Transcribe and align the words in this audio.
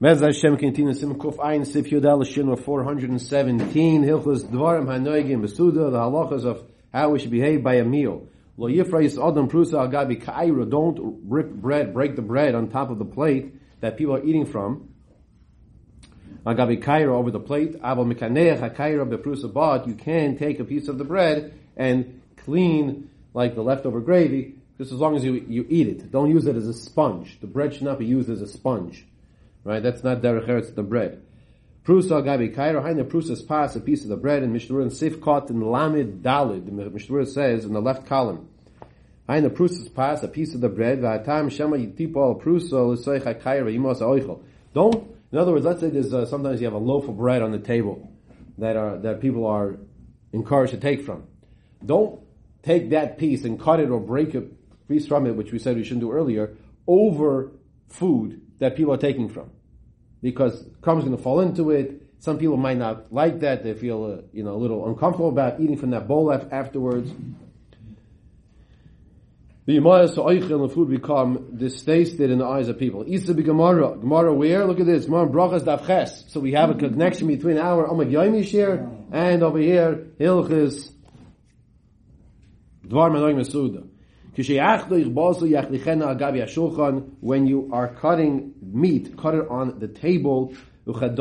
Mez 0.00 0.20
Hashem 0.20 0.56
continues 0.58 1.00
Sim 1.00 1.16
Kuf 1.16 1.38
Ayin 1.38 1.66
Sif 1.66 1.86
Yudel 1.86 2.24
Shin 2.24 2.54
417 2.54 4.02
Hilchus 4.04 4.44
Dvarim 4.44 4.86
Hanoigim 4.86 5.42
Besuda 5.42 5.90
the 5.90 5.98
halachas 5.98 6.44
of 6.44 6.62
how 6.92 7.10
we 7.10 7.18
should 7.18 7.32
behave 7.32 7.64
by 7.64 7.74
a 7.74 7.84
meal. 7.84 8.28
Lo 8.56 8.68
Yifra 8.68 9.02
Yis 9.02 9.18
Adam 9.18 9.48
Prusa 9.48 9.74
Al 9.74 9.88
Gabi 9.88 10.22
Kaira 10.22 10.70
don't 10.70 11.18
rip 11.26 11.50
bread, 11.50 11.92
break 11.92 12.14
the 12.14 12.22
bread 12.22 12.54
on 12.54 12.68
top 12.68 12.90
of 12.90 13.00
the 13.00 13.04
plate 13.04 13.52
that 13.80 13.96
people 13.96 14.14
are 14.14 14.24
eating 14.24 14.46
from. 14.46 14.88
Al 16.46 16.54
Gabi 16.54 16.80
Kaira 16.80 17.08
over 17.08 17.32
the 17.32 17.40
plate. 17.40 17.74
Abel 17.84 18.04
Mikaneach 18.04 18.60
HaKaira 18.60 19.04
Beprusa 19.04 19.52
But 19.52 19.88
you 19.88 19.94
can 19.94 20.38
take 20.38 20.60
a 20.60 20.64
piece 20.64 20.86
of 20.86 20.98
the 20.98 21.04
bread 21.04 21.58
and 21.76 22.22
clean 22.36 23.10
like 23.34 23.56
the 23.56 23.62
leftover 23.62 23.98
gravy 23.98 24.54
just 24.78 24.92
as 24.92 25.00
long 25.00 25.16
as 25.16 25.24
you, 25.24 25.44
you 25.48 25.66
eat 25.68 25.88
it. 25.88 26.12
Don't 26.12 26.30
use 26.30 26.46
it 26.46 26.54
as 26.54 26.68
a 26.68 26.74
sponge. 26.74 27.40
The 27.40 27.48
bread 27.48 27.74
should 27.74 27.82
not 27.82 27.98
be 27.98 28.06
used 28.06 28.30
as 28.30 28.40
a 28.40 28.46
sponge. 28.46 29.04
Right? 29.64 29.82
That's 29.82 30.04
not 30.04 30.22
derech 30.22 30.46
eretz 30.46 30.74
the 30.74 30.82
bread. 30.82 31.22
Prusa 31.84 32.22
gabi 32.22 32.54
kairo 32.54 32.82
haina 32.82 33.04
prusas 33.04 33.46
pas 33.46 33.74
a 33.74 33.80
piece 33.80 34.02
of 34.02 34.10
the 34.10 34.16
bread 34.16 34.42
and 34.42 34.54
mishnurin 34.54 34.92
sif 34.92 35.20
caught 35.20 35.48
in 35.48 35.60
lamid 35.60 36.20
dalid. 36.20 36.66
The 36.66 36.70
mishnurin 36.90 37.26
says 37.26 37.64
in 37.64 37.72
the 37.72 37.80
left 37.80 38.06
column. 38.06 38.48
Haina 39.28 39.48
prusas 39.50 39.92
pas 39.94 40.22
a 40.22 40.28
piece 40.28 40.54
of 40.54 40.60
the 40.60 40.68
bread 40.68 41.00
va'atam 41.00 41.50
shema 41.50 41.76
yitipol 41.76 42.42
prusa 42.42 42.72
l'soich 42.72 43.22
kairo 43.40 43.74
yimos 43.74 44.00
oichel. 44.00 44.42
Don't. 44.74 45.16
In 45.32 45.38
other 45.38 45.52
words, 45.52 45.64
let's 45.64 45.80
say 45.80 45.90
there's 45.90 46.12
uh, 46.12 46.26
sometimes 46.26 46.60
you 46.60 46.66
have 46.66 46.74
a 46.74 46.78
loaf 46.78 47.08
of 47.08 47.16
bread 47.16 47.42
on 47.42 47.52
the 47.52 47.58
table 47.58 48.10
that 48.58 48.76
are 48.76 48.98
that 48.98 49.20
people 49.20 49.46
are 49.46 49.78
encouraged 50.32 50.72
to 50.72 50.78
take 50.78 51.04
from. 51.04 51.24
Don't 51.84 52.20
take 52.62 52.90
that 52.90 53.18
piece 53.18 53.44
and 53.44 53.58
cut 53.58 53.80
it 53.80 53.88
or 53.88 54.00
break 54.00 54.34
a 54.34 54.42
piece 54.88 55.06
from 55.06 55.26
it, 55.26 55.36
which 55.36 55.52
we 55.52 55.58
said 55.58 55.76
we 55.76 55.84
shouldn't 55.84 56.00
do 56.00 56.12
earlier, 56.12 56.56
over 56.86 57.52
food 57.88 58.42
that 58.58 58.76
people 58.76 58.92
are 58.92 58.98
taking 58.98 59.28
from 59.28 59.50
because 60.22 60.64
crumbs 60.80 61.04
going 61.04 61.16
to 61.16 61.22
fall 61.22 61.40
into 61.40 61.70
it. 61.70 62.02
Some 62.20 62.38
people 62.38 62.56
might 62.56 62.78
not 62.78 63.12
like 63.12 63.40
that; 63.40 63.62
they 63.62 63.74
feel 63.74 64.04
uh, 64.04 64.22
you 64.32 64.42
know 64.42 64.54
a 64.54 64.60
little 64.60 64.88
uncomfortable 64.88 65.28
about 65.28 65.60
eating 65.60 65.76
from 65.76 65.90
that 65.90 66.08
bowl 66.08 66.32
afterwards. 66.32 67.12
The 69.68 69.76
Yemaya 69.76 70.12
so 70.12 70.26
and 70.26 70.42
the 70.48 70.68
food 70.70 70.88
become 70.88 71.58
distasted 71.58 72.30
in 72.30 72.38
the 72.38 72.46
eyes 72.46 72.70
of 72.70 72.78
people. 72.78 73.04
Isa 73.06 73.34
be 73.34 73.42
Gemara. 73.42 73.98
Gemara 73.98 74.32
where? 74.32 74.64
Look 74.64 74.80
at 74.80 74.86
this. 74.86 75.04
Gemara 75.04 75.28
brachas 75.28 75.60
davches. 75.60 76.30
So 76.30 76.40
we 76.40 76.52
have 76.52 76.70
a 76.70 76.74
connection 76.74 77.28
between 77.28 77.58
our 77.58 77.86
Amad 77.86 78.10
Yomi 78.10 78.46
share 78.46 78.88
and 79.12 79.42
over 79.42 79.58
here 79.58 80.06
Hilchis 80.18 80.90
Dvar 82.86 83.10
Manoim 83.12 83.36
Mesuda. 83.36 83.86
When 87.20 87.46
you 87.48 87.70
are 87.72 87.88
cutting 87.88 88.54
meat, 88.62 89.16
cut 89.16 89.34
it 89.34 89.48
on 89.48 89.80
the 89.80 89.88
table, 89.88 90.54
not 90.86 91.18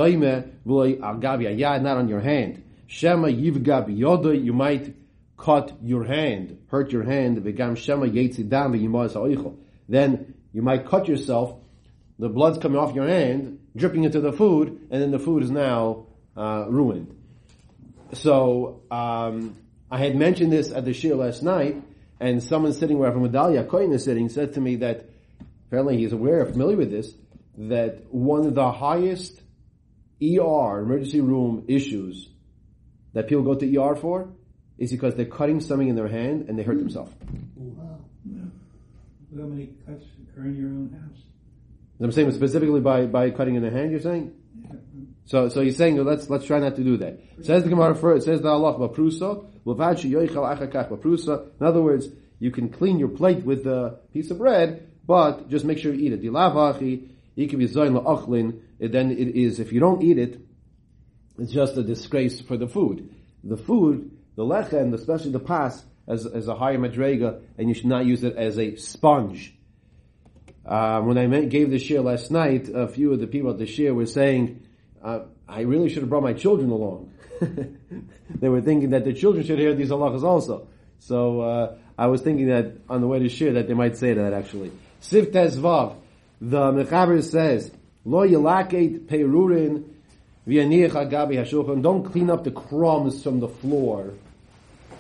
on 1.98 2.08
your 2.08 2.20
hand. 2.22 2.64
Shema 2.86 3.28
yivga 3.30 4.46
you 4.46 4.54
might 4.54 4.96
cut 5.36 5.78
your 5.84 6.04
hand, 6.04 6.60
hurt 6.68 6.92
your 6.92 7.02
hand, 7.04 7.44
then 9.90 10.34
you 10.54 10.62
might 10.62 10.86
cut 10.86 11.08
yourself, 11.08 11.60
the 12.20 12.30
blood's 12.30 12.60
coming 12.60 12.78
off 12.78 12.94
your 12.94 13.08
hand, 13.08 13.60
dripping 13.76 14.04
into 14.04 14.22
the 14.22 14.32
food, 14.32 14.88
and 14.92 15.02
then 15.02 15.10
the 15.10 15.18
food 15.20 15.42
is 15.42 15.50
now 15.50 16.06
uh, 16.36 16.66
ruined. 16.70 17.16
So, 18.14 18.84
um, 18.92 19.56
I 19.90 19.98
had 20.00 20.16
mentioned 20.16 20.52
this 20.52 20.72
at 20.72 20.86
the 20.86 20.94
shir 20.94 21.16
last 21.16 21.42
night, 21.42 21.82
and 22.20 22.42
someone 22.42 22.74
sitting 22.74 22.98
where 22.98 23.12
Medallia 23.12 23.68
Kohen 23.68 23.92
is 23.94 24.04
sitting 24.04 24.30
said 24.30 24.54
to 24.54 24.62
me 24.62 24.78
that 24.78 25.10
apparently 25.68 25.98
he's 25.98 26.14
aware, 26.14 26.46
familiar 26.46 26.78
with 26.78 26.92
this, 26.92 27.14
that 27.58 28.06
one 28.14 28.46
of 28.46 28.56
the 28.56 28.72
highest 28.72 29.42
ER, 30.22 30.80
emergency 30.80 31.22
room 31.22 31.66
issues 31.68 32.30
that 33.14 33.28
people 33.28 33.44
go 33.44 33.56
to 33.56 33.78
ER 33.78 33.96
for 33.96 34.30
is 34.78 34.92
because 34.92 35.16
they're 35.16 35.26
cutting 35.26 35.60
something 35.60 35.88
in 35.88 35.96
their 35.96 36.08
hand 36.08 36.46
and 36.50 36.58
they 36.58 36.64
hurt 36.64 36.78
themselves. 36.78 37.12
Wow. 37.56 38.00
Yeah. 38.26 38.44
How 39.36 39.44
many 39.48 39.70
cuts 39.86 40.04
occur 40.24 40.46
in 40.46 40.56
your 40.56 40.70
own 40.70 40.92
house? 40.92 41.22
I'm 42.00 42.12
saying 42.12 42.32
specifically 42.32 42.80
by, 42.80 43.06
by 43.08 43.32
cutting 43.32 43.56
in 43.56 43.64
the 43.64 43.72
hand, 43.72 43.92
you're 43.92 44.00
saying? 44.00 44.34
Yeah. 44.62 44.74
So, 45.26 45.50
so 45.50 45.62
he's 45.62 45.78
saying, 45.78 46.04
let's, 46.04 46.30
let's 46.30 46.46
try 46.46 46.60
not 46.60 46.76
to 46.76 46.84
do 46.84 46.98
that. 46.98 47.20
Says 47.42 47.64
the 47.64 47.70
Gemara 47.70 47.96
first, 47.96 48.26
says 48.26 48.42
the 48.42 48.50
Allah, 48.50 48.76
Baprusa, 48.76 49.46
in 49.68 51.66
other 51.66 51.82
words, 51.82 52.08
you 52.40 52.52
can 52.52 52.70
clean 52.70 53.00
your 53.00 53.10
plate 53.10 53.44
with 53.44 53.66
a 53.68 54.00
piece 54.14 54.32
of 54.32 54.38
bread, 54.38 54.90
but 55.06 55.50
just 55.50 55.66
make 55.66 55.80
sure 55.80 55.94
you 55.94 56.08
eat 56.08 56.14
it. 56.14 56.22
Dilavachi, 56.22 57.08
it 57.36 57.50
can 57.50 57.60
be 57.60 57.68
zoin 57.68 58.60
Then 58.80 59.12
it 59.12 59.36
is, 59.36 59.60
if 59.60 59.74
you 59.74 59.80
don't 59.80 60.02
eat 60.04 60.18
it, 60.18 60.40
it's 61.38 61.52
just 61.52 61.78
a 61.78 61.84
disgrace 61.84 62.40
for 62.42 62.58
the 62.58 62.68
food. 62.68 63.14
The 63.44 63.58
food, 63.58 64.12
the 64.36 64.44
lechem, 64.44 64.94
especially 64.94 65.32
the 65.32 65.40
pas, 65.40 65.84
as, 66.08 66.26
as 66.26 66.48
a 66.48 66.56
higher 66.56 66.78
madrega, 66.78 67.42
and 67.58 67.68
you 67.68 67.76
should 67.76 67.88
not 67.88 68.06
use 68.06 68.24
it 68.24 68.36
as 68.38 68.58
a 68.58 68.76
sponge. 68.78 69.54
Uh, 70.66 71.02
when 71.02 71.18
I 71.18 71.28
gave 71.46 71.70
the 71.70 71.80
share 71.80 72.02
last 72.02 72.32
night, 72.32 72.70
a 72.74 72.88
few 72.88 73.14
of 73.14 73.20
the 73.20 73.28
people 73.28 73.52
at 73.52 73.58
the 73.58 73.66
share 73.66 73.94
were 73.94 74.06
saying, 74.06 74.64
uh, 75.04 75.22
I 75.50 75.62
really 75.62 75.90
should 75.90 76.02
have 76.02 76.10
brought 76.10 76.24
my 76.24 76.34
children 76.34 76.70
along. 76.70 77.14
they 78.30 78.50
were 78.50 78.62
thinking 78.62 78.90
that 78.92 79.06
the 79.06 79.14
children 79.14 79.46
should 79.46 79.60
hear 79.60 79.74
these 79.74 79.90
halachas 79.90 80.24
also. 80.24 80.68
So 81.00 81.42
uh, 81.42 81.78
I 81.98 82.08
was 82.08 82.22
thinking 82.22 82.48
that 82.48 82.74
on 82.90 83.02
the 83.02 83.08
way 83.08 83.20
to 83.20 83.30
share 83.30 83.54
that 83.54 83.68
they 83.68 83.74
might 83.74 83.98
say 83.98 84.14
that 84.14 84.34
actually. 84.34 84.72
Sif 85.00 85.32
Vav, 85.32 85.96
the 86.42 86.72
Mechaber 86.72 87.24
says, 87.24 87.72
Lo 88.04 88.28
yelaket 88.28 89.06
peirurin 89.08 89.84
v'yaniach 90.48 90.92
agabi 90.92 91.36
hashulchan. 91.36 91.82
Don't 91.82 92.04
clean 92.04 92.30
up 92.30 92.44
the 92.44 92.52
crumbs 92.52 93.24
from 93.24 93.40
the 93.40 93.48
floor 93.48 94.14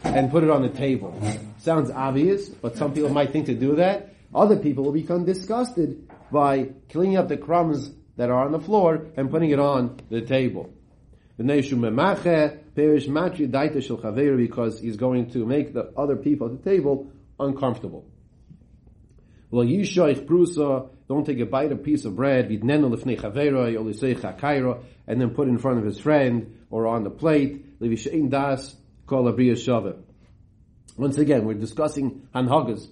and 0.03 0.31
put 0.31 0.43
it 0.43 0.49
on 0.49 0.61
the 0.61 0.69
table. 0.69 1.19
Sounds 1.59 1.89
obvious, 1.89 2.49
but 2.49 2.77
some 2.77 2.93
people 2.93 3.09
might 3.09 3.31
think 3.31 3.47
to 3.47 3.55
do 3.55 3.75
that. 3.75 4.13
Other 4.33 4.57
people 4.57 4.83
will 4.83 4.91
become 4.91 5.25
disgusted 5.25 6.07
by 6.31 6.69
cleaning 6.89 7.17
up 7.17 7.27
the 7.27 7.37
crumbs 7.37 7.91
that 8.17 8.29
are 8.29 8.45
on 8.45 8.51
the 8.51 8.59
floor 8.59 9.07
and 9.15 9.31
putting 9.31 9.51
it 9.51 9.59
on 9.59 9.99
the 10.09 10.21
table 10.21 10.73
because 14.37 14.79
he's 14.79 14.97
going 14.97 15.29
to 15.29 15.45
make 15.45 15.73
the 15.73 15.93
other 15.95 16.15
people 16.15 16.47
at 16.47 16.63
the 16.63 16.69
table 16.69 17.11
uncomfortable. 17.39 18.05
Don't 19.51 21.25
take 21.25 21.39
a 21.39 21.45
bite 21.45 21.71
of 21.71 21.83
piece 21.83 22.05
of 22.05 22.15
bread, 22.15 22.49
and 22.49 22.69
then 25.21 25.29
put 25.29 25.47
in 25.47 25.57
front 25.57 25.79
of 25.79 25.85
his 25.85 25.99
friend 25.99 26.57
or 26.69 26.87
on 26.87 27.03
the 27.03 27.09
plate. 27.09 27.65
Once 30.97 31.17
again, 31.17 31.45
we're 31.45 31.53
discussing 31.53 32.27
hanhagas. 32.33 32.87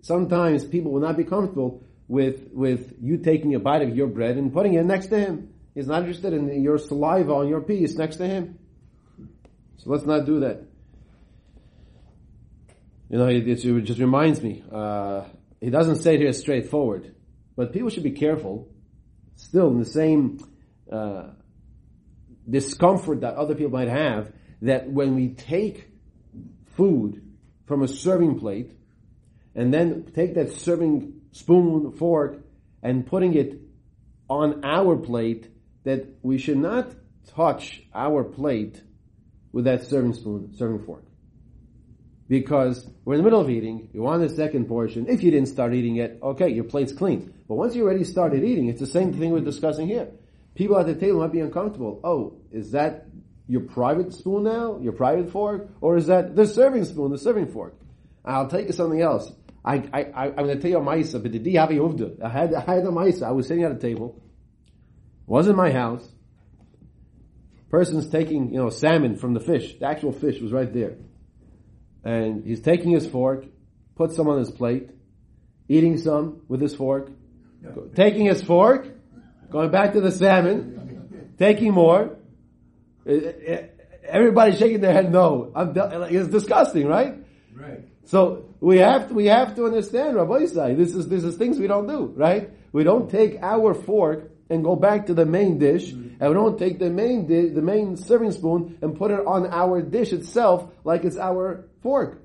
Sometimes 0.00 0.64
people 0.64 0.92
will 0.92 1.00
not 1.00 1.16
be 1.16 1.24
comfortable 1.24 1.82
with, 2.12 2.50
with 2.52 2.94
you 3.00 3.16
taking 3.16 3.54
a 3.54 3.58
bite 3.58 3.80
of 3.80 3.96
your 3.96 4.06
bread 4.06 4.36
and 4.36 4.52
putting 4.52 4.74
it 4.74 4.84
next 4.84 5.06
to 5.06 5.18
him. 5.18 5.54
He's 5.74 5.86
not 5.86 6.00
interested 6.00 6.34
in 6.34 6.62
your 6.62 6.76
saliva 6.76 7.32
on 7.32 7.48
your 7.48 7.62
piece 7.62 7.96
next 7.96 8.16
to 8.16 8.26
him. 8.26 8.58
So 9.78 9.90
let's 9.90 10.04
not 10.04 10.26
do 10.26 10.40
that. 10.40 10.62
You 13.08 13.16
know, 13.16 13.28
it, 13.28 13.48
it 13.48 13.84
just 13.84 13.98
reminds 13.98 14.42
me. 14.42 14.62
Uh, 14.70 15.24
he 15.58 15.70
doesn't 15.70 16.02
say 16.02 16.16
it 16.16 16.20
here 16.20 16.34
straightforward, 16.34 17.14
but 17.56 17.72
people 17.72 17.88
should 17.88 18.02
be 18.02 18.10
careful. 18.10 18.68
Still, 19.36 19.68
in 19.68 19.78
the 19.78 19.86
same 19.86 20.38
uh, 20.92 21.28
discomfort 22.48 23.22
that 23.22 23.36
other 23.36 23.54
people 23.54 23.72
might 23.72 23.88
have, 23.88 24.30
that 24.60 24.86
when 24.86 25.14
we 25.14 25.30
take 25.30 25.88
food 26.76 27.22
from 27.64 27.82
a 27.82 27.88
serving 27.88 28.38
plate 28.38 28.70
and 29.54 29.72
then 29.72 30.12
take 30.14 30.34
that 30.34 30.52
serving 30.52 31.21
spoon, 31.32 31.92
fork, 31.92 32.38
and 32.82 33.06
putting 33.06 33.34
it 33.34 33.60
on 34.28 34.64
our 34.64 34.96
plate, 34.96 35.48
that 35.84 36.06
we 36.22 36.38
should 36.38 36.58
not 36.58 36.94
touch 37.34 37.82
our 37.94 38.24
plate 38.24 38.82
with 39.52 39.64
that 39.64 39.84
serving 39.84 40.14
spoon, 40.14 40.54
serving 40.56 40.84
fork. 40.84 41.04
Because 42.28 42.88
we're 43.04 43.14
in 43.14 43.18
the 43.18 43.24
middle 43.24 43.40
of 43.40 43.50
eating, 43.50 43.90
you 43.92 44.00
want 44.00 44.22
the 44.22 44.34
second 44.34 44.66
portion. 44.66 45.06
If 45.08 45.22
you 45.22 45.30
didn't 45.30 45.48
start 45.48 45.74
eating 45.74 45.96
it, 45.96 46.18
okay, 46.22 46.48
your 46.48 46.64
plate's 46.64 46.92
clean. 46.92 47.34
But 47.46 47.56
once 47.56 47.74
you 47.74 47.82
already 47.82 48.04
started 48.04 48.42
eating, 48.42 48.68
it's 48.68 48.80
the 48.80 48.86
same 48.86 49.12
thing 49.12 49.32
we're 49.32 49.40
discussing 49.40 49.86
here. 49.86 50.08
People 50.54 50.78
at 50.78 50.86
the 50.86 50.94
table 50.94 51.20
might 51.20 51.32
be 51.32 51.40
uncomfortable. 51.40 52.00
Oh, 52.04 52.38
is 52.50 52.72
that 52.72 53.06
your 53.48 53.62
private 53.62 54.14
spoon 54.14 54.44
now? 54.44 54.78
Your 54.80 54.92
private 54.92 55.30
fork? 55.30 55.68
Or 55.80 55.96
is 55.96 56.06
that 56.06 56.34
the 56.36 56.46
serving 56.46 56.84
spoon, 56.84 57.10
the 57.10 57.18
serving 57.18 57.48
fork? 57.48 57.74
I'll 58.24 58.48
take 58.48 58.66
you 58.66 58.72
something 58.72 59.00
else. 59.00 59.30
I, 59.64 59.76
I, 59.76 60.26
am 60.26 60.34
going 60.34 60.48
to 60.48 60.60
tell 60.60 60.70
you 60.70 60.78
a 60.78 60.80
ma'isa, 60.80 61.22
but 61.22 61.30
did 61.30 61.44
the 61.44 61.58
I 61.58 62.28
had, 62.28 62.52
I 62.54 62.60
had 62.60 62.84
a 62.84 62.90
ma'isa. 62.90 63.22
I 63.22 63.30
was 63.30 63.46
sitting 63.46 63.62
at 63.64 63.70
a 63.70 63.78
table 63.78 64.20
wasn't 65.26 65.56
my 65.56 65.70
house. 65.70 66.06
Person's 67.70 68.08
taking, 68.08 68.52
you 68.52 68.58
know, 68.58 68.68
salmon 68.68 69.16
from 69.16 69.32
the 69.32 69.40
fish. 69.40 69.78
The 69.78 69.86
actual 69.86 70.12
fish 70.12 70.40
was 70.40 70.52
right 70.52 70.70
there. 70.70 70.96
And 72.04 72.44
he's 72.44 72.60
taking 72.60 72.90
his 72.90 73.06
fork, 73.06 73.46
puts 73.96 74.16
some 74.16 74.28
on 74.28 74.38
his 74.38 74.50
plate, 74.50 74.90
eating 75.68 75.96
some 75.96 76.42
with 76.48 76.60
his 76.60 76.74
fork, 76.74 77.10
taking 77.94 78.26
his 78.26 78.42
fork, 78.42 78.88
going 79.50 79.70
back 79.70 79.94
to 79.94 80.02
the 80.02 80.10
salmon, 80.10 81.34
taking 81.38 81.72
more. 81.72 82.18
Everybody's 83.06 84.58
shaking 84.58 84.80
their 84.80 84.92
head 84.92 85.10
no. 85.10 85.50
I'm, 85.54 85.72
it's 86.10 86.28
disgusting, 86.28 86.86
right? 86.86 87.14
Right. 87.54 87.88
So 88.04 88.48
we 88.60 88.78
have 88.78 89.08
to, 89.08 89.14
we 89.14 89.26
have 89.26 89.54
to 89.56 89.66
understand, 89.66 90.16
Rabbi 90.16 90.40
Yisai, 90.40 90.76
this 90.76 90.94
is, 90.94 91.08
this 91.08 91.24
is 91.24 91.36
things 91.36 91.58
we 91.58 91.66
don't 91.66 91.86
do, 91.86 92.12
right? 92.16 92.50
We 92.72 92.84
don't 92.84 93.10
take 93.10 93.38
our 93.42 93.74
fork 93.74 94.30
and 94.50 94.62
go 94.62 94.76
back 94.76 95.06
to 95.06 95.14
the 95.14 95.24
main 95.24 95.58
dish, 95.58 95.92
and 95.92 96.20
we 96.20 96.34
don't 96.34 96.58
take 96.58 96.78
the 96.78 96.90
main 96.90 97.26
di- 97.26 97.48
the 97.48 97.62
main 97.62 97.96
serving 97.96 98.32
spoon 98.32 98.76
and 98.82 98.96
put 98.96 99.10
it 99.10 99.26
on 99.26 99.46
our 99.46 99.80
dish 99.80 100.12
itself 100.12 100.70
like 100.84 101.04
it's 101.04 101.16
our 101.16 101.68
fork. 101.82 102.22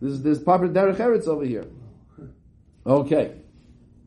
This 0.00 0.12
is 0.12 0.22
this 0.22 0.38
proper 0.38 0.68
derech 0.68 0.96
eretz 0.96 1.26
over 1.26 1.44
here. 1.44 1.64
Okay, 2.86 3.34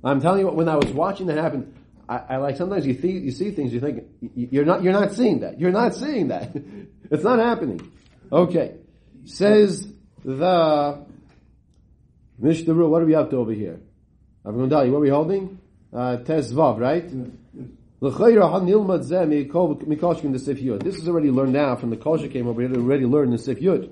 I'm 0.03 0.21
telling 0.21 0.39
you 0.39 0.45
what. 0.45 0.55
When 0.55 0.69
I 0.69 0.77
was 0.77 0.91
watching 0.91 1.27
that 1.27 1.37
happen, 1.37 1.73
I, 2.07 2.17
I 2.29 2.37
like 2.37 2.55
sometimes 2.55 2.85
you 2.85 2.93
see 2.93 3.11
you 3.11 3.31
see 3.31 3.51
things 3.51 3.73
you 3.73 3.81
think 3.81 4.05
you're 4.21 4.65
not 4.65 4.81
you're 4.81 4.93
not 4.93 5.11
seeing 5.11 5.41
that 5.41 5.59
you're 5.59 5.71
not 5.71 5.95
seeing 5.95 6.29
that 6.29 6.55
it's 7.11 7.23
not 7.23 7.39
happening. 7.39 7.91
Okay, 8.31 8.75
says 9.25 9.85
the 10.23 11.05
Mishnah 12.37 12.73
Brura. 12.73 12.89
What 12.89 13.01
are 13.01 13.05
we 13.05 13.15
up 13.15 13.29
to 13.31 13.37
over 13.37 13.51
here? 13.51 13.79
I'm 14.45 14.55
going 14.55 14.69
to 14.69 14.75
tell 14.75 14.85
you 14.85 14.91
what 14.91 14.99
are 14.99 15.01
we 15.01 15.09
holding. 15.09 15.59
Uh, 15.93 16.17
Tezvav, 16.17 16.79
right? 16.79 17.11
L'chayra 18.01 18.49
hanilmad 18.49 19.03
zeh 19.03 19.27
mikoshkin 19.27 20.31
the 20.31 20.39
Sif 20.39 20.59
Yud. 20.59 20.83
This 20.83 20.95
is 20.95 21.07
already 21.07 21.31
learned 21.31 21.53
now 21.53 21.75
from 21.75 21.89
the 21.89 21.97
Kosher 21.97 22.29
came 22.29 22.47
over 22.47 22.61
here. 22.61 22.73
Already 22.73 23.05
learned 23.05 23.33
the 23.33 23.37
Sif 23.37 23.59
Yud. 23.59 23.91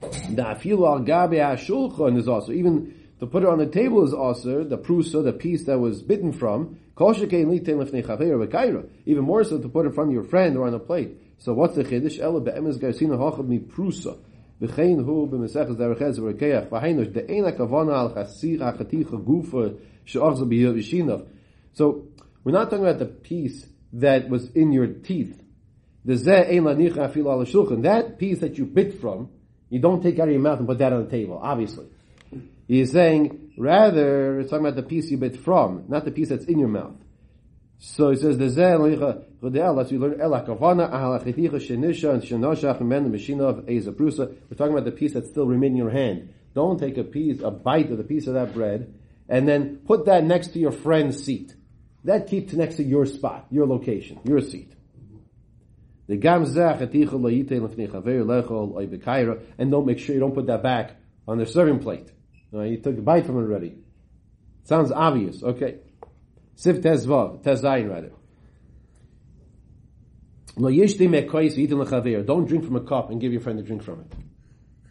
The 0.00 0.42
afilu 0.42 0.86
al 0.86 1.00
gabe 1.00 1.38
hashulchan 1.38 2.16
is 2.16 2.28
also 2.28 2.52
even 2.52 2.94
to 3.20 3.26
put 3.26 3.42
it 3.42 3.48
on 3.48 3.58
the 3.58 3.66
table 3.66 4.04
is 4.04 4.14
also 4.14 4.64
the 4.64 4.78
prusa, 4.78 5.24
the 5.24 5.32
piece 5.32 5.64
that 5.64 5.78
was 5.78 6.02
bitten 6.02 6.32
from. 6.32 6.78
Kosher 6.94 7.26
kein 7.26 7.46
litein 7.46 7.76
lefnei 7.76 8.04
chaver 8.04 8.46
v'kaira. 8.46 8.88
Even 9.06 9.24
more 9.24 9.44
so 9.44 9.58
to 9.58 9.68
put 9.68 9.86
it 9.86 9.94
from 9.94 10.10
your 10.10 10.24
friend 10.24 10.56
or 10.56 10.66
on 10.66 10.74
a 10.74 10.78
plate. 10.78 11.16
So 11.38 11.52
what's 11.52 11.74
the 11.74 11.84
chiddush? 11.84 12.18
Ela 12.18 12.40
be'emes 12.40 12.78
garsina 12.78 13.18
hachad 13.18 13.46
mi 13.46 13.58
prusa. 13.58 14.16
Derechez 14.68 16.18
v'rekeach. 16.18 16.68
V'heinush 16.68 17.12
de'ena 17.12 17.52
kavana 17.56 17.94
al 17.94 18.10
chasir 18.14 18.58
hachaticha 18.58 19.16
gufa 19.22 19.76
she'achza 20.04 20.44
b'yishinav. 20.44 21.26
So, 21.72 22.08
we're 22.44 22.52
not 22.52 22.70
talking 22.70 22.86
about 22.86 22.98
the 22.98 23.06
piece 23.06 23.66
that 23.94 24.28
was 24.28 24.50
in 24.50 24.72
your 24.72 24.86
teeth. 24.86 25.40
That 26.04 26.46
piece 28.18 28.38
that 28.40 28.58
you 28.58 28.66
bit 28.66 29.00
from, 29.00 29.30
you 29.70 29.78
don't 29.78 30.02
take 30.02 30.18
out 30.18 30.28
of 30.28 30.32
your 30.32 30.42
mouth 30.42 30.58
and 30.58 30.68
put 30.68 30.78
that 30.78 30.92
on 30.92 31.04
the 31.04 31.10
table, 31.10 31.40
obviously. 31.42 31.86
He's 32.68 32.92
saying, 32.92 33.52
rather, 33.56 34.40
it's 34.40 34.50
talking 34.50 34.66
about 34.66 34.76
the 34.76 34.82
piece 34.82 35.10
you 35.10 35.16
bit 35.16 35.38
from, 35.38 35.84
not 35.88 36.04
the 36.04 36.10
piece 36.10 36.28
that's 36.28 36.44
in 36.44 36.58
your 36.58 36.68
mouth. 36.68 36.96
So 37.86 38.10
he 38.10 38.16
says, 38.16 38.38
the 38.38 38.46
zeh 38.46 39.80
as 39.80 39.92
we 39.92 39.98
learn, 39.98 40.18
ela 40.18 40.42
kavana 40.42 40.90
ahal 40.90 41.22
achiticha 41.22 41.60
shenisha 41.60 42.14
and 42.14 42.22
shenoshach 42.22 42.80
men 42.80 43.12
machina 43.12 43.44
of 43.44 43.68
eza 43.68 43.92
prusa. 43.92 44.34
We're 44.48 44.56
talking 44.56 44.72
about 44.72 44.86
the 44.86 44.92
piece 44.92 45.12
that's 45.12 45.28
still 45.28 45.46
remaining 45.46 45.76
in 45.76 45.84
your 45.84 45.90
hand. 45.90 46.32
Don't 46.54 46.80
take 46.80 46.96
a 46.96 47.04
piece, 47.04 47.42
a 47.42 47.50
bite 47.50 47.90
of 47.90 47.98
the 47.98 48.04
piece 48.04 48.26
of 48.26 48.34
that 48.34 48.54
bread, 48.54 48.94
and 49.28 49.46
then 49.46 49.80
put 49.86 50.06
that 50.06 50.24
next 50.24 50.54
to 50.54 50.58
your 50.58 50.72
friend's 50.72 51.22
seat. 51.22 51.54
That 52.04 52.26
keeps 52.26 52.54
next 52.54 52.76
to 52.76 52.82
your 52.82 53.04
spot, 53.04 53.48
your 53.50 53.66
location, 53.66 54.18
your 54.24 54.40
seat. 54.40 54.72
The 56.06 56.16
gam 56.16 56.44
and 56.44 56.54
don't 59.70 59.86
make 59.86 59.98
sure 59.98 60.14
you 60.14 60.20
don't 60.20 60.34
put 60.34 60.46
that 60.46 60.62
back 60.62 60.96
on 61.28 61.36
the 61.36 61.44
serving 61.44 61.80
plate. 61.80 62.10
Uh, 62.52 62.62
you 62.62 62.78
took 62.78 62.96
a 62.96 63.02
bite 63.02 63.26
from 63.26 63.36
it 63.36 63.42
already. 63.42 63.74
Sounds 64.64 64.90
obvious. 64.90 65.42
Okay. 65.42 65.80
Sif 66.56 66.76
tezvav, 66.78 67.42
tezayin 67.42 67.90
rather. 67.90 68.12
Don't 72.26 72.46
drink 72.46 72.64
from 72.64 72.76
a 72.76 72.80
cup 72.80 73.10
and 73.10 73.20
give 73.20 73.32
your 73.32 73.40
friend 73.40 73.58
a 73.58 73.62
drink 73.62 73.82
from 73.82 74.00
it. 74.00 74.12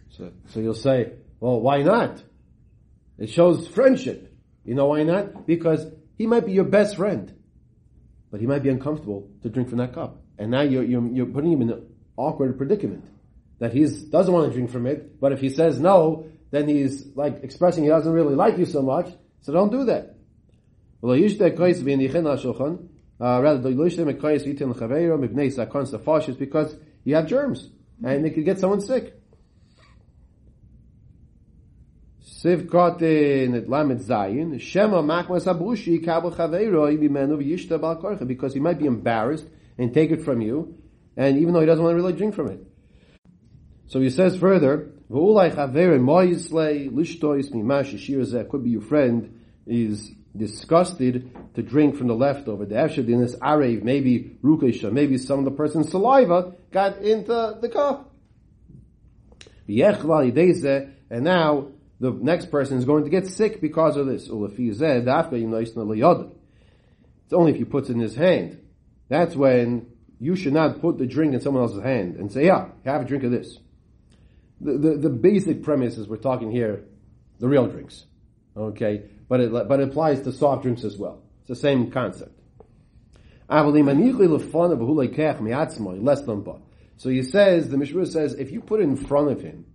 So, 0.09 0.31
so 0.47 0.59
you'll 0.59 0.73
say, 0.73 1.13
well, 1.39 1.61
why 1.61 1.81
not? 1.83 2.21
It 3.17 3.29
shows 3.29 3.67
friendship. 3.67 4.35
You 4.65 4.75
know 4.75 4.87
why 4.87 5.03
not? 5.03 5.47
Because 5.47 5.85
he 6.17 6.27
might 6.27 6.45
be 6.45 6.51
your 6.51 6.65
best 6.65 6.97
friend, 6.97 7.33
but 8.29 8.41
he 8.41 8.47
might 8.47 8.63
be 8.63 8.69
uncomfortable 8.69 9.29
to 9.41 9.49
drink 9.49 9.69
from 9.69 9.77
that 9.77 9.93
cup. 9.93 10.21
And 10.37 10.51
now 10.51 10.61
you're, 10.61 10.83
you're, 10.83 11.07
you're 11.07 11.25
putting 11.27 11.51
him 11.51 11.61
in 11.61 11.69
an 11.71 11.85
awkward 12.17 12.57
predicament 12.57 13.05
that 13.59 13.73
he 13.73 13.81
doesn't 13.81 14.33
want 14.33 14.47
to 14.47 14.53
drink 14.53 14.71
from 14.71 14.85
it, 14.85 15.19
but 15.19 15.31
if 15.31 15.39
he 15.39 15.49
says 15.49 15.79
no, 15.79 16.25
then 16.51 16.67
he's 16.67 17.05
like 17.15 17.43
expressing 17.43 17.83
he 17.83 17.89
doesn't 17.89 18.11
really 18.11 18.35
like 18.35 18.57
you 18.57 18.65
so 18.65 18.81
much, 18.81 19.09
so 19.41 19.53
don't 19.53 19.71
do 19.71 19.85
that. 19.85 20.12
Uh, 21.03 21.09
rather, 23.41 23.59
because 26.35 26.75
you 27.03 27.15
have 27.15 27.27
germs 27.27 27.69
and 28.03 28.25
it 28.25 28.33
could 28.33 28.45
get 28.45 28.59
someone 28.59 28.79
sick. 28.79 29.19
Siv 32.23 32.67
Kotin 32.67 33.57
at 33.57 33.69
Lamed 33.69 34.01
Zayin, 34.01 34.59
Shema 34.59 35.01
Makmas 35.01 35.45
Abushi 35.45 36.03
Kabel 36.03 36.31
Chaveiro 36.31 36.93
Ibimenu 36.93 37.41
Yishta 37.41 37.79
Bal 37.79 38.01
Korcha, 38.01 38.27
because 38.27 38.53
he 38.53 38.59
might 38.59 38.79
be 38.79 38.85
embarrassed 38.85 39.47
and 39.77 39.93
take 39.93 40.11
it 40.11 40.23
from 40.23 40.41
you, 40.41 40.77
and 41.15 41.37
even 41.37 41.53
though 41.53 41.61
he 41.61 41.65
doesn't 41.65 41.83
want 41.83 41.93
to 41.93 42.01
really 42.01 42.13
drink 42.13 42.35
from 42.35 42.49
it. 42.49 42.59
So 43.87 43.99
he 43.99 44.09
says 44.09 44.37
further, 44.37 44.91
V'ulai 45.09 45.53
Chaveiro 45.53 45.99
Moyislei 45.99 46.89
Lishtois 46.89 47.51
Mimash 47.51 47.97
Shir 47.97 48.43
could 48.45 48.63
be 48.63 48.71
your 48.71 48.81
friend, 48.81 49.39
is 49.65 50.11
disgusted 50.35 51.35
to 51.53 51.61
drink 51.61 51.95
from 51.95 52.07
the 52.07 52.15
leftover. 52.15 52.65
The 52.65 52.75
Efshad 52.75 53.07
in 53.07 53.21
this 53.21 53.35
Arev, 53.35 53.83
maybe 53.83 54.37
Rukesha, 54.43 54.91
maybe 54.91 55.17
some 55.17 55.39
of 55.39 55.45
the 55.45 55.51
person's 55.51 55.91
saliva 55.91 56.55
got 56.71 56.97
into 56.97 57.57
the 57.61 57.69
cup. 57.69 58.11
And 59.67 61.23
now 61.23 61.67
the 61.99 62.11
next 62.11 62.49
person 62.51 62.77
is 62.77 62.85
going 62.85 63.03
to 63.03 63.09
get 63.09 63.27
sick 63.27 63.61
because 63.61 63.95
of 63.97 64.07
this. 64.07 64.23
It's 64.23 64.31
only 67.33 67.51
if 67.51 67.57
he 67.57 67.63
puts 67.63 67.89
it 67.89 67.93
in 67.93 67.99
his 67.99 68.15
hand. 68.15 68.59
That's 69.09 69.35
when 69.35 69.87
you 70.19 70.35
should 70.35 70.53
not 70.53 70.81
put 70.81 70.97
the 70.97 71.05
drink 71.05 71.33
in 71.33 71.41
someone 71.41 71.63
else's 71.63 71.83
hand 71.83 72.15
and 72.15 72.31
say, 72.31 72.45
yeah, 72.47 72.69
have 72.85 73.01
a 73.01 73.05
drink 73.05 73.23
of 73.23 73.31
this. 73.31 73.59
The, 74.59 74.77
the, 74.77 74.97
the 74.97 75.09
basic 75.09 75.63
premise 75.63 75.97
is 75.97 76.07
we're 76.07 76.17
talking 76.17 76.51
here, 76.51 76.85
the 77.39 77.47
real 77.47 77.67
drinks. 77.67 78.05
Okay? 78.55 79.03
But 79.27 79.39
it, 79.39 79.51
but 79.51 79.79
it 79.79 79.89
applies 79.89 80.21
to 80.21 80.31
soft 80.31 80.63
drinks 80.63 80.83
as 80.83 80.97
well. 80.97 81.21
It's 81.41 81.49
the 81.49 81.55
same 81.55 81.91
concept. 81.91 82.39
So 83.49 83.73
he 87.09 87.23
says, 87.23 87.69
the 87.69 87.77
Mishra 87.77 88.05
says, 88.05 88.33
if 88.35 88.51
you 88.51 88.61
put 88.61 88.79
it 88.79 88.83
in 88.83 88.95
front 88.95 89.31
of 89.31 89.41
him, 89.41 89.65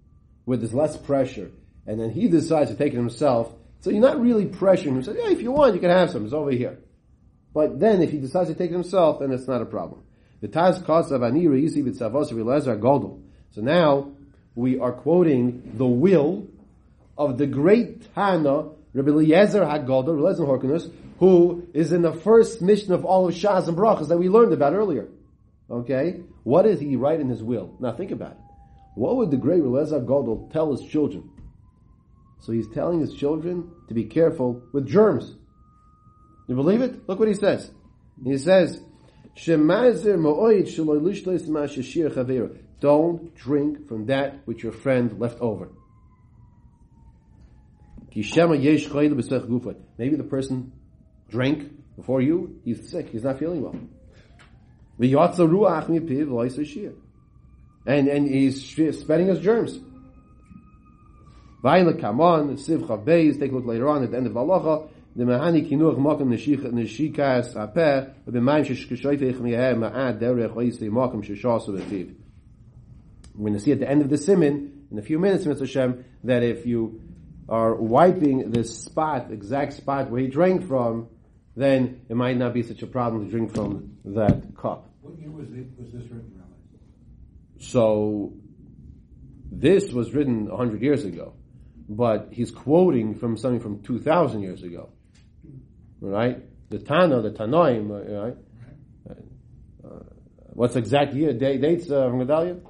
where 0.44 0.56
there's 0.56 0.72
less 0.74 0.96
pressure, 0.96 1.50
and 1.86 2.00
then 2.00 2.10
he 2.10 2.28
decides 2.28 2.70
to 2.70 2.76
take 2.76 2.92
it 2.92 2.96
himself. 2.96 3.52
So 3.80 3.90
you're 3.90 4.00
not 4.00 4.20
really 4.20 4.46
pressuring 4.46 4.96
him. 4.96 5.02
So 5.02 5.12
yeah, 5.12 5.30
if 5.30 5.42
you 5.42 5.52
want, 5.52 5.74
you 5.74 5.80
can 5.80 5.90
have 5.90 6.10
some. 6.10 6.24
It's 6.24 6.32
over 6.32 6.50
here. 6.50 6.78
But 7.52 7.78
then 7.78 8.02
if 8.02 8.10
he 8.10 8.18
decides 8.18 8.48
to 8.48 8.54
take 8.54 8.70
it 8.70 8.74
himself, 8.74 9.20
then 9.20 9.30
it's 9.32 9.46
not 9.46 9.62
a 9.62 9.66
problem. 9.66 10.02
The 10.40 10.48
Taz 10.48 10.78
of 10.78 11.20
Anira 11.20 11.60
Yisi 11.62 11.84
B'Tzavos 11.84 12.32
Lezer 12.32 12.78
Godel. 12.80 13.20
So 13.50 13.60
now 13.60 14.12
we 14.54 14.78
are 14.78 14.92
quoting 14.92 15.72
the 15.76 15.86
will 15.86 16.46
of 17.16 17.38
the 17.38 17.46
great 17.46 18.14
Tana 18.14 18.70
Rabbi 18.94 19.10
Eliezer 19.10 19.62
HaGodel, 19.62 20.18
Eliezer 20.18 20.44
Horkanus, 20.44 20.90
who 21.18 21.68
is 21.74 21.92
in 21.92 22.02
the 22.02 22.12
first 22.12 22.62
mission 22.62 22.92
of 22.92 23.04
all 23.04 23.28
of 23.28 23.34
Shas 23.34 23.68
and 23.68 23.76
Brachas 23.76 24.08
that 24.08 24.18
we 24.18 24.28
learned 24.28 24.52
about 24.52 24.72
earlier. 24.72 25.08
Okay? 25.70 26.22
What 26.44 26.62
did 26.62 26.80
he 26.80 26.96
write 26.96 27.20
in 27.20 27.28
his 27.28 27.42
will? 27.42 27.76
Now 27.80 27.92
think 27.92 28.10
about 28.10 28.32
it. 28.32 28.38
What 28.94 29.16
would 29.16 29.30
the 29.30 29.36
great 29.36 29.60
Eliezer 29.60 30.00
Godel 30.00 30.50
tell 30.52 30.70
his 30.74 30.82
children? 30.88 31.30
So 32.40 32.52
he's 32.52 32.68
telling 32.68 33.00
his 33.00 33.14
children 33.14 33.70
to 33.88 33.94
be 33.94 34.04
careful 34.04 34.62
with 34.72 34.86
germs. 34.86 35.34
You 36.46 36.54
believe 36.54 36.80
it? 36.80 37.08
Look 37.08 37.18
what 37.18 37.28
he 37.28 37.34
says. 37.34 37.70
He 38.24 38.38
says, 38.38 38.80
Don't 42.80 43.34
drink 43.34 43.88
from 43.88 44.06
that 44.06 44.46
which 44.46 44.62
your 44.62 44.72
friend 44.72 45.20
left 45.20 45.40
over. 45.40 45.68
Maybe 49.98 50.16
the 50.16 50.24
person 50.28 50.72
drank 51.28 51.96
before 51.96 52.20
you, 52.20 52.60
he's 52.64 52.88
sick, 52.90 53.10
he's 53.10 53.24
not 53.24 53.38
feeling 53.38 53.62
well. 53.62 53.74
And, 57.86 58.08
and 58.08 58.28
he's 58.28 58.64
spreading 58.98 59.28
his 59.28 59.40
germs. 59.40 59.78
Take 61.62 61.82
a 61.82 63.54
look 63.54 63.66
later 63.66 63.88
on 63.88 64.04
at 64.04 64.10
the 64.10 64.16
end 64.16 64.26
of 64.26 64.34
the 64.34 65.24
Mahani 65.24 65.68
Neshikas 65.68 67.54
Ma'ad 69.76 70.20
Derech 70.20 70.52
Makam 70.90 71.24
Sheshasu. 71.24 72.14
We're 73.34 73.40
going 73.40 73.52
to 73.54 73.60
see 73.60 73.72
at 73.72 73.80
the 73.80 73.88
end 73.88 74.02
of 74.02 74.10
the 74.10 74.18
Simin, 74.18 74.86
in 74.90 74.98
a 74.98 75.02
few 75.02 75.18
minutes, 75.18 75.44
Mr. 75.44 75.60
Hashem, 75.60 76.04
that 76.24 76.42
if 76.42 76.66
you 76.66 77.00
are 77.48 77.74
wiping 77.74 78.50
this 78.50 78.78
spot, 78.78 79.30
exact 79.30 79.72
spot 79.74 80.10
where 80.10 80.20
he 80.20 80.28
drank 80.28 80.66
from, 80.68 81.08
then 81.56 82.02
it 82.08 82.16
might 82.16 82.36
not 82.36 82.54
be 82.54 82.62
such 82.62 82.82
a 82.82 82.86
problem 82.86 83.24
to 83.24 83.30
drink 83.30 83.54
from 83.54 83.96
that 84.04 84.56
cup. 84.56 84.90
What 85.00 85.18
year 85.18 85.30
was, 85.30 85.48
it, 85.50 85.66
was 85.78 85.92
this 85.92 86.02
written, 86.02 86.32
Rabbi? 86.36 86.52
So 87.58 88.34
this 89.50 89.92
was 89.92 90.12
written 90.12 90.48
100 90.48 90.82
years 90.82 91.04
ago, 91.04 91.32
but 91.88 92.28
he's 92.30 92.50
quoting 92.50 93.14
from 93.14 93.36
something 93.36 93.60
from 93.60 93.82
2,000 93.82 94.42
years 94.42 94.62
ago. 94.62 94.90
Right? 96.00 96.44
The 96.70 96.78
Tana, 96.78 97.22
the 97.22 97.30
Tanoim, 97.30 97.88
right? 97.90 98.36
Uh, 99.84 100.04
what's 100.52 100.74
the 100.74 100.80
exact 100.80 101.14
year, 101.14 101.32
date, 101.32 101.60
dates 101.60 101.90
uh, 101.90 102.08
from 102.08 102.20
Gedalia? 102.20 102.60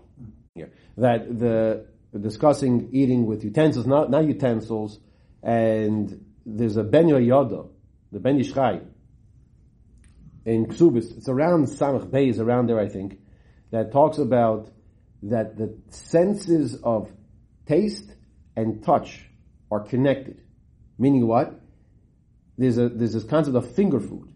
Yeah. 0.54 0.66
That 0.96 1.38
the 1.38 1.86
discussing 2.16 2.88
eating 2.92 3.26
with 3.26 3.44
utensils, 3.44 3.86
not, 3.86 4.10
not 4.10 4.24
utensils, 4.24 4.98
and 5.42 6.24
there's 6.46 6.76
a 6.76 6.84
Ben 6.84 7.06
Yoda, 7.06 7.68
the 8.12 8.20
Ben 8.20 8.38
Ish 8.40 8.54
Chai, 8.54 8.80
in 10.44 10.66
Ksubis, 10.66 11.16
it's 11.18 11.28
around 11.28 11.66
Samach 11.66 12.08
Beis, 12.08 12.38
around 12.38 12.68
there 12.68 12.80
I 12.80 12.88
think, 12.88 13.18
that 13.70 13.92
talks 13.92 14.16
about 14.16 14.70
that 15.24 15.58
the 15.58 15.76
senses 15.90 16.80
of 16.82 17.12
taste 17.66 18.10
and 18.56 18.82
touch 18.82 19.28
are 19.70 19.80
connected. 19.80 20.40
Meaning 20.98 21.26
what? 21.26 21.60
There's 22.56 22.78
a, 22.78 22.88
there's 22.88 23.12
this 23.12 23.24
concept 23.24 23.56
of 23.56 23.74
finger 23.74 24.00
food. 24.00 24.32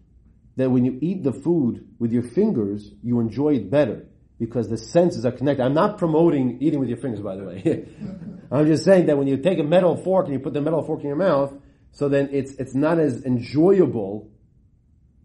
That 0.55 0.69
when 0.69 0.85
you 0.85 0.99
eat 1.01 1.23
the 1.23 1.33
food 1.33 1.87
with 1.97 2.11
your 2.11 2.21
fingers, 2.21 2.91
you 3.01 3.19
enjoy 3.19 3.55
it 3.55 3.71
better 3.71 4.05
because 4.45 4.69
the 4.69 4.77
senses 4.77 5.25
are 5.25 5.31
connected. 5.31 5.63
I'm 5.63 5.73
not 5.73 5.97
promoting 5.97 6.57
eating 6.61 6.79
with 6.79 6.89
your 6.89 6.97
fingers, 6.97 7.21
by 7.21 7.35
the 7.35 7.43
way. 7.43 7.87
I'm 8.51 8.67
just 8.67 8.83
saying 8.83 9.07
that 9.07 9.17
when 9.17 9.27
you 9.27 9.37
take 9.37 9.59
a 9.59 9.63
metal 9.63 9.95
fork 9.97 10.25
and 10.25 10.33
you 10.33 10.39
put 10.39 10.53
the 10.53 10.61
metal 10.61 10.83
fork 10.83 11.01
in 11.01 11.07
your 11.07 11.15
mouth, 11.15 11.53
so 11.91 12.09
then 12.09 12.29
it's, 12.31 12.53
it's 12.53 12.75
not 12.75 12.99
as 12.99 13.23
enjoyable 13.23 14.31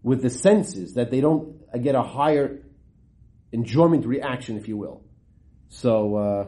with 0.02 0.22
the 0.22 0.30
senses 0.30 0.94
that 0.94 1.10
they 1.10 1.20
don't 1.20 1.56
get 1.82 1.94
a 1.94 2.02
higher 2.02 2.62
enjoyment 3.52 4.06
reaction, 4.06 4.56
if 4.56 4.68
you 4.68 4.76
will. 4.76 5.02
So, 5.68 6.16
uh, 6.16 6.46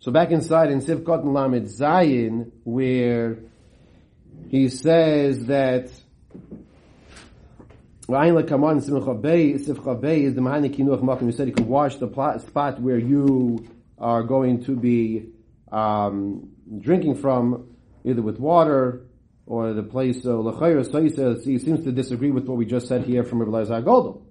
so 0.00 0.12
back 0.12 0.30
inside 0.30 0.70
in 0.70 0.80
Siv 0.80 1.04
Kotten 1.04 1.32
Lamed 1.32 1.66
Zayin, 1.68 2.50
where 2.64 3.38
he 4.48 4.68
says 4.68 5.46
that 5.46 5.90
Ra'ayin 8.06 8.42
lekaman 8.42 8.82
simcha 8.82 9.14
bay, 9.14 9.52
is 9.52 9.66
the 9.66 9.72
mahani 9.72 10.74
kinuach 10.74 11.00
makom. 11.00 11.22
You 11.22 11.32
said 11.32 11.48
you 11.48 11.54
could 11.54 11.66
wash 11.66 11.96
the 11.96 12.06
pl- 12.06 12.38
spot 12.38 12.78
where 12.78 12.98
you 12.98 13.66
are 13.96 14.22
going 14.22 14.62
to 14.64 14.76
be 14.76 15.30
um, 15.72 16.50
drinking 16.80 17.14
from, 17.14 17.74
either 18.04 18.20
with 18.20 18.38
water 18.38 19.06
or 19.46 19.72
the 19.72 19.82
place. 19.82 20.22
So 20.22 20.42
lechayr. 20.42 20.90
So 20.90 21.02
he 21.02 21.08
says 21.08 21.46
he 21.46 21.58
seems 21.58 21.82
to 21.84 21.92
disagree 21.92 22.30
with 22.30 22.46
what 22.46 22.58
we 22.58 22.66
just 22.66 22.88
said 22.88 23.04
here 23.04 23.24
from 23.24 23.40
Rabbi 23.40 23.64
Lezer 23.64 23.82
Goldel. 23.82 24.26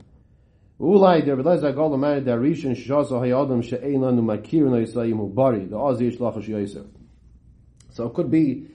Ulai 0.80 1.26
der 1.26 1.36
Rabbi 1.36 1.72
Goldel 1.72 1.98
married 1.98 2.26
der 2.26 2.38
Rishon 2.40 2.76
shazo 2.76 3.14
hayadam 3.14 3.64
she'ein 3.64 4.02
lanu 4.02 4.22
makir 4.22 4.66
no 4.66 4.84
yisayim 4.86 5.18
hu 5.18 5.30
bari 5.30 5.66
the 5.66 5.78
oz 5.78 6.00
yish 6.00 6.20
lachash 6.20 6.48
yosef. 6.48 6.86
So 7.90 8.06
it 8.06 8.14
could 8.14 8.30
be 8.30 8.68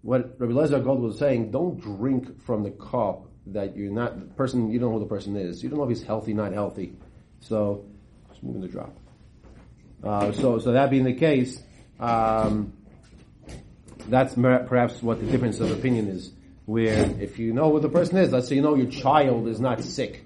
what 0.00 0.40
Rabbi 0.40 0.54
Lezer 0.54 0.82
Goldel 0.82 1.08
was 1.08 1.18
saying. 1.18 1.50
Don't 1.50 1.78
drink 1.78 2.40
from 2.40 2.62
the 2.62 2.70
cup 2.70 3.28
that 3.48 3.76
you're 3.76 3.92
not 3.92 4.18
the 4.18 4.26
person. 4.34 4.70
You 4.70 4.78
don't 4.78 4.90
know 4.90 4.98
who 4.98 5.04
the 5.04 5.08
person 5.08 5.36
is. 5.36 5.62
You 5.62 5.68
don't 5.68 5.78
know 5.78 5.84
if 5.84 5.90
he's 5.90 6.02
healthy, 6.02 6.34
not 6.34 6.52
healthy. 6.52 6.94
So 7.40 7.84
just 8.28 8.42
moving 8.42 8.62
the 8.62 8.68
drop. 8.68 8.96
Uh, 10.02 10.32
so 10.32 10.58
so 10.58 10.72
that 10.72 10.90
being 10.90 11.04
the 11.04 11.14
case. 11.14 11.62
Um, 11.98 12.72
that's 14.08 14.34
perhaps 14.34 15.02
what 15.02 15.20
the 15.20 15.26
difference 15.26 15.60
of 15.60 15.70
opinion 15.70 16.08
is. 16.08 16.32
Where 16.66 17.10
if 17.20 17.38
you 17.38 17.52
know 17.52 17.70
who 17.70 17.80
the 17.80 17.88
person 17.88 18.18
is, 18.18 18.32
let's 18.32 18.48
say 18.48 18.56
you 18.56 18.62
know 18.62 18.74
your 18.74 18.90
child 18.90 19.46
is 19.48 19.60
not 19.60 19.82
sick, 19.82 20.24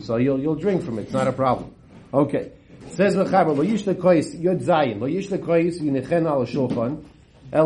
so 0.00 0.16
you'll 0.16 0.38
you'll 0.38 0.54
drink 0.54 0.82
from 0.84 0.98
it. 0.98 1.02
It's 1.02 1.12
not 1.12 1.26
a 1.26 1.32
problem. 1.32 1.74
Okay. 2.12 2.52
Says 2.90 3.14
lo 3.16 3.22
yod 3.24 4.60
zayin, 4.60 5.00
lo 5.00 5.06
al 5.06 6.46
shulchan, 6.46 7.04
In 7.52 7.58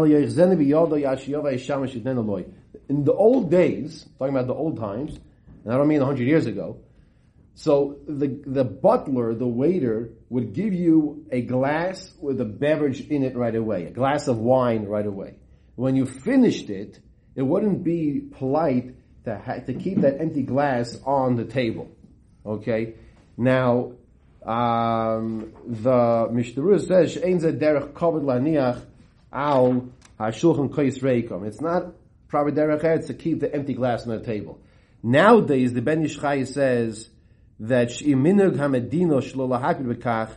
the 3.05 3.13
old 3.13 3.51
days, 3.51 4.07
talking 4.19 4.35
about 4.35 4.47
the 4.47 4.55
old 4.55 4.79
times, 4.79 5.19
and 5.65 5.73
I 5.73 5.77
don't 5.77 5.89
mean 5.89 6.01
a 6.01 6.07
hundred 6.07 6.27
years 6.27 6.47
ago, 6.47 6.79
so 7.55 7.99
the 8.09 8.41
the 8.47 8.65
butler, 8.65 9.35
the 9.35 9.47
waiter, 9.47 10.11
would 10.31 10.55
give 10.55 10.73
you 10.73 11.27
a 11.31 11.43
glass 11.43 12.13
with 12.19 12.41
a 12.41 12.47
beverage 12.47 13.01
in 13.09 13.23
it 13.23 13.37
right 13.37 13.55
away, 13.55 13.85
a 13.85 13.91
glass 13.91 14.27
of 14.27 14.39
wine 14.39 14.87
right 14.87 15.07
away. 15.07 15.35
When 15.77 15.97
you 15.97 16.07
finished 16.07 16.71
it, 16.71 16.99
it 17.35 17.43
wouldn't 17.43 17.85
be 17.85 18.21
polite 18.39 18.95
to 19.25 19.39
ha- 19.39 19.59
to 19.67 19.75
keep 19.75 20.01
that 20.01 20.19
empty 20.19 20.43
glass 20.43 20.99
on 21.05 21.37
the 21.37 21.45
table. 21.45 21.91
Okay, 22.47 22.95
now 23.37 23.93
um, 24.47 25.53
the 25.67 26.29
Mishnah 26.33 26.79
says 26.81 27.17
laniach 27.17 28.83
al 29.35 29.89
hashulchan 30.19 30.71
kois 30.71 31.01
reikom. 31.01 31.47
It's 31.47 31.61
not 31.61 31.93
proper 32.29 32.53
derech 32.53 33.07
to 33.09 33.15
keep 33.15 33.41
the 33.41 33.55
empty 33.55 33.75
glass 33.75 34.07
on 34.07 34.17
the 34.17 34.25
table. 34.25 34.61
Nowadays, 35.03 35.73
the 35.75 35.83
Ben 35.83 36.05
Ish 36.05 36.19
Chai 36.19 36.45
says 36.45 37.11
that 37.61 37.89
hamedino 37.89 39.21
shlo 39.21 39.49
lahakbid 39.49 40.31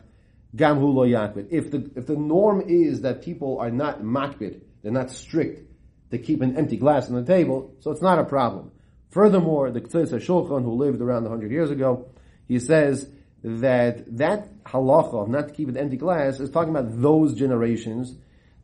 gam 0.55 0.79
hu 0.79 0.87
lo 0.87 1.05
yakbid. 1.05 1.47
If 1.51 1.71
the 1.71 1.89
if 1.95 2.07
the 2.07 2.15
norm 2.15 2.63
is 2.67 3.01
that 3.01 3.21
people 3.21 3.59
are 3.59 3.71
not 3.71 4.01
makbid, 4.01 4.61
they're 4.81 4.91
not 4.91 5.11
strict 5.11 5.71
to 6.11 6.17
keep 6.17 6.41
an 6.41 6.57
empty 6.57 6.77
glass 6.77 7.09
on 7.09 7.15
the 7.15 7.23
table, 7.23 7.75
so 7.79 7.91
it's 7.91 8.01
not 8.01 8.19
a 8.19 8.23
problem. 8.23 8.71
Furthermore, 9.09 9.71
the 9.71 9.81
Ketzos 9.81 10.11
HaShulchan, 10.11 10.63
who 10.63 10.75
lived 10.75 11.01
around 11.01 11.23
100 11.23 11.51
years 11.51 11.71
ago, 11.71 12.09
he 12.47 12.59
says 12.59 13.09
that 13.43 14.17
that 14.17 14.63
halacha 14.63 15.13
of 15.13 15.29
not 15.29 15.49
to 15.49 15.53
keep 15.53 15.69
an 15.69 15.77
empty 15.77 15.97
glass 15.97 16.39
is 16.39 16.49
talking 16.49 16.75
about 16.75 17.01
those 17.01 17.33
generations 17.33 18.15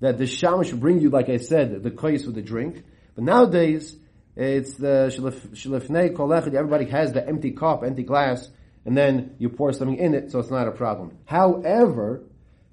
that 0.03 0.17
the 0.17 0.27
shamash 0.27 0.69
bring 0.72 1.00
you, 1.00 1.10
like 1.10 1.29
I 1.29 1.38
said, 1.38 1.81
the 1.81 1.89
kais 1.89 2.25
with 2.25 2.36
the 2.36 2.41
drink. 2.41 2.83
But 3.15 3.24
nowadays, 3.24 3.95
it's 4.36 4.74
the 4.74 5.10
shlifnei 5.10 6.13
kolechid, 6.13 6.53
everybody 6.53 6.83
has 6.89 7.13
the 7.13 7.25
empty 7.25 7.51
cup, 7.51 7.86
empty 7.86 8.03
glass, 8.03 8.50
and 8.83 8.98
then 8.98 9.38
you 9.39 9.48
pour 9.48 9.72
something 9.72 9.98
in 9.98 10.13
it, 10.13 10.29
so 10.29 10.39
it's 10.39 10.51
not 10.51 10.67
a 10.67 10.72
problem. 10.72 11.17
However, 11.24 12.25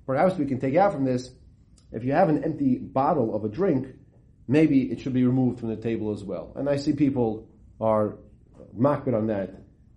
perhaps 0.06 0.36
we 0.38 0.46
can 0.46 0.58
take 0.58 0.74
out 0.74 0.92
from 0.92 1.04
this, 1.04 1.30
if 1.92 2.02
you 2.02 2.10
have 2.14 2.30
an 2.30 2.42
empty 2.42 2.78
bottle 2.78 3.32
of 3.36 3.44
a 3.44 3.48
drink, 3.48 3.86
maybe 4.48 4.90
it 4.90 4.98
should 4.98 5.14
be 5.14 5.24
removed 5.24 5.60
from 5.60 5.68
the 5.68 5.76
table 5.76 6.12
as 6.12 6.24
well. 6.24 6.52
And 6.56 6.68
I 6.68 6.78
see 6.78 6.94
people 6.94 7.46
are 7.80 8.16
makbid 8.76 9.14
on 9.14 9.28
that, 9.28 9.54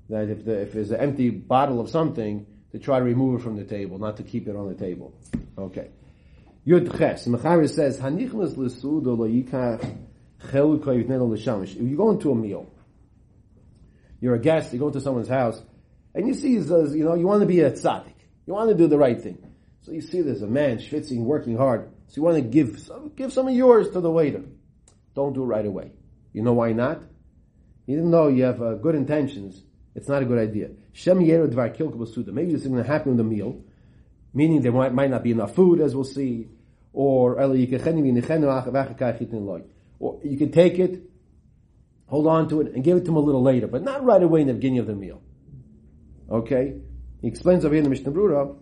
that 0.10 0.30
if, 0.30 0.46
the, 0.46 0.62
if 0.62 0.74
there's 0.74 0.92
an 0.92 1.00
empty 1.00 1.32
bottle 1.32 1.80
of 1.80 1.90
something, 1.90 2.46
to 2.74 2.78
try 2.78 3.00
to 3.00 3.06
remove 3.06 3.40
it 3.40 3.44
from 3.44 3.56
the 3.56 3.64
table, 3.64 3.98
not 3.98 4.18
to 4.18 4.24
keep 4.24 4.48
it 4.48 4.56
on 4.56 4.68
the 4.68 4.76
table. 4.76 5.16
Okay. 5.58 5.90
Yud 6.66 6.98
Ches. 6.98 7.28
Mechaber 7.28 7.70
says, 7.70 8.00
Hanichnas 8.00 8.58
l'sudo 8.58 9.18
lo 9.18 9.28
yikach 9.28 9.98
cheluka 10.48 10.88
yitneno 10.88 11.30
l'shamish. 11.30 11.76
If 11.76 11.82
you 11.82 11.98
go 11.98 12.12
into 12.12 12.32
a 12.32 12.36
meal, 12.36 12.72
you're 14.22 14.36
a 14.36 14.40
guest, 14.40 14.72
you 14.74 14.80
go 14.80 14.88
into 14.88 15.02
someone's 15.02 15.28
house, 15.28 15.62
and 16.16 16.28
you 16.28 16.34
see, 16.34 16.58
uh, 16.60 16.84
you 16.90 17.04
know, 17.04 17.16
you 17.16 17.28
want 17.28 17.42
to 17.42 17.46
be 17.46 17.60
a 17.62 17.72
tzaddik. 17.72 18.14
You 18.46 18.54
want 18.54 18.70
to 18.70 18.76
do 18.76 18.88
the 18.88 18.98
right 18.98 19.22
thing. 19.22 19.38
So 19.82 19.92
you 19.92 20.02
see 20.02 20.22
there's 20.22 20.42
a 20.42 20.48
man 20.48 20.78
schwitzing, 20.78 21.24
working 21.24 21.58
hard. 21.58 21.90
So 22.08 22.18
you 22.18 22.24
want 22.24 22.38
to 22.38 22.42
give 22.42 22.80
some, 22.80 23.12
give 23.16 23.34
some 23.34 23.48
of 23.48 23.54
yours 23.54 23.90
to 23.92 24.00
the 24.00 24.12
waiter. 24.12 24.44
Don't 25.16 25.34
do 25.34 25.44
it 25.44 25.48
right 25.48 25.66
away. 25.66 25.92
You 26.32 26.42
know 26.42 26.54
why 26.54 26.72
not? 26.72 27.04
Even 27.88 28.12
though 28.12 28.30
you 28.30 28.44
have 28.44 28.62
uh, 28.62 28.76
good 28.76 28.96
intentions, 28.96 29.62
it's 29.96 30.08
not 30.08 30.22
a 30.22 30.26
good 30.26 30.40
idea. 30.40 30.70
Shem 30.94 31.20
Maybe 31.20 31.36
this 31.36 32.62
is 32.62 32.68
going 32.68 32.82
to 32.82 32.84
happen 32.84 33.10
with 33.10 33.18
the 33.18 33.24
meal, 33.24 33.62
meaning 34.34 34.62
there 34.62 34.72
might, 34.72 34.94
might 34.94 35.10
not 35.10 35.24
be 35.24 35.32
enough 35.32 35.56
food, 35.56 35.80
as 35.80 35.96
we'll 35.96 36.04
see, 36.04 36.48
or 36.94 37.40
you 37.44 37.68
can 40.38 40.52
take 40.52 40.80
it, 40.80 41.10
hold 42.08 42.28
on 42.28 42.50
to 42.50 42.62
it, 42.62 42.74
and 42.74 42.84
give 42.84 42.98
it 42.98 43.06
to 43.06 43.12
him 43.12 43.18
a 43.18 43.20
little 43.20 43.42
later, 43.42 43.68
but 43.68 43.84
not 43.84 44.04
right 44.04 44.22
away 44.22 44.42
in 44.42 44.48
the 44.48 44.54
beginning 44.54 44.80
of 44.80 44.88
the 44.88 44.96
meal. 44.96 45.22
Okay? 46.30 46.76
He 47.22 47.28
explains 47.28 47.64
over 47.64 47.74
here 47.74 47.80
in 47.80 47.84
the 47.86 47.90
Mishnah 47.90 48.12
Brura, 48.12 48.56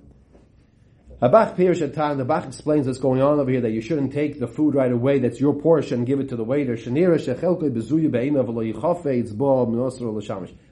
Habach 1.21 1.55
Pirish 1.55 1.87
Atan, 1.87 2.17
the 2.17 2.25
Bach 2.25 2.45
explains 2.47 2.87
what's 2.87 2.97
going 2.97 3.21
on 3.21 3.39
over 3.39 3.51
here, 3.51 3.61
that 3.61 3.69
you 3.69 3.81
shouldn't 3.81 4.11
take 4.11 4.39
the 4.39 4.47
food 4.47 4.73
right 4.73 4.91
away, 4.91 5.19
that's 5.19 5.39
your 5.39 5.53
portion, 5.53 5.99
and 5.99 6.07
give 6.07 6.19
it 6.19 6.29
to 6.29 6.35
the 6.35 6.43
waiter. 6.43 6.75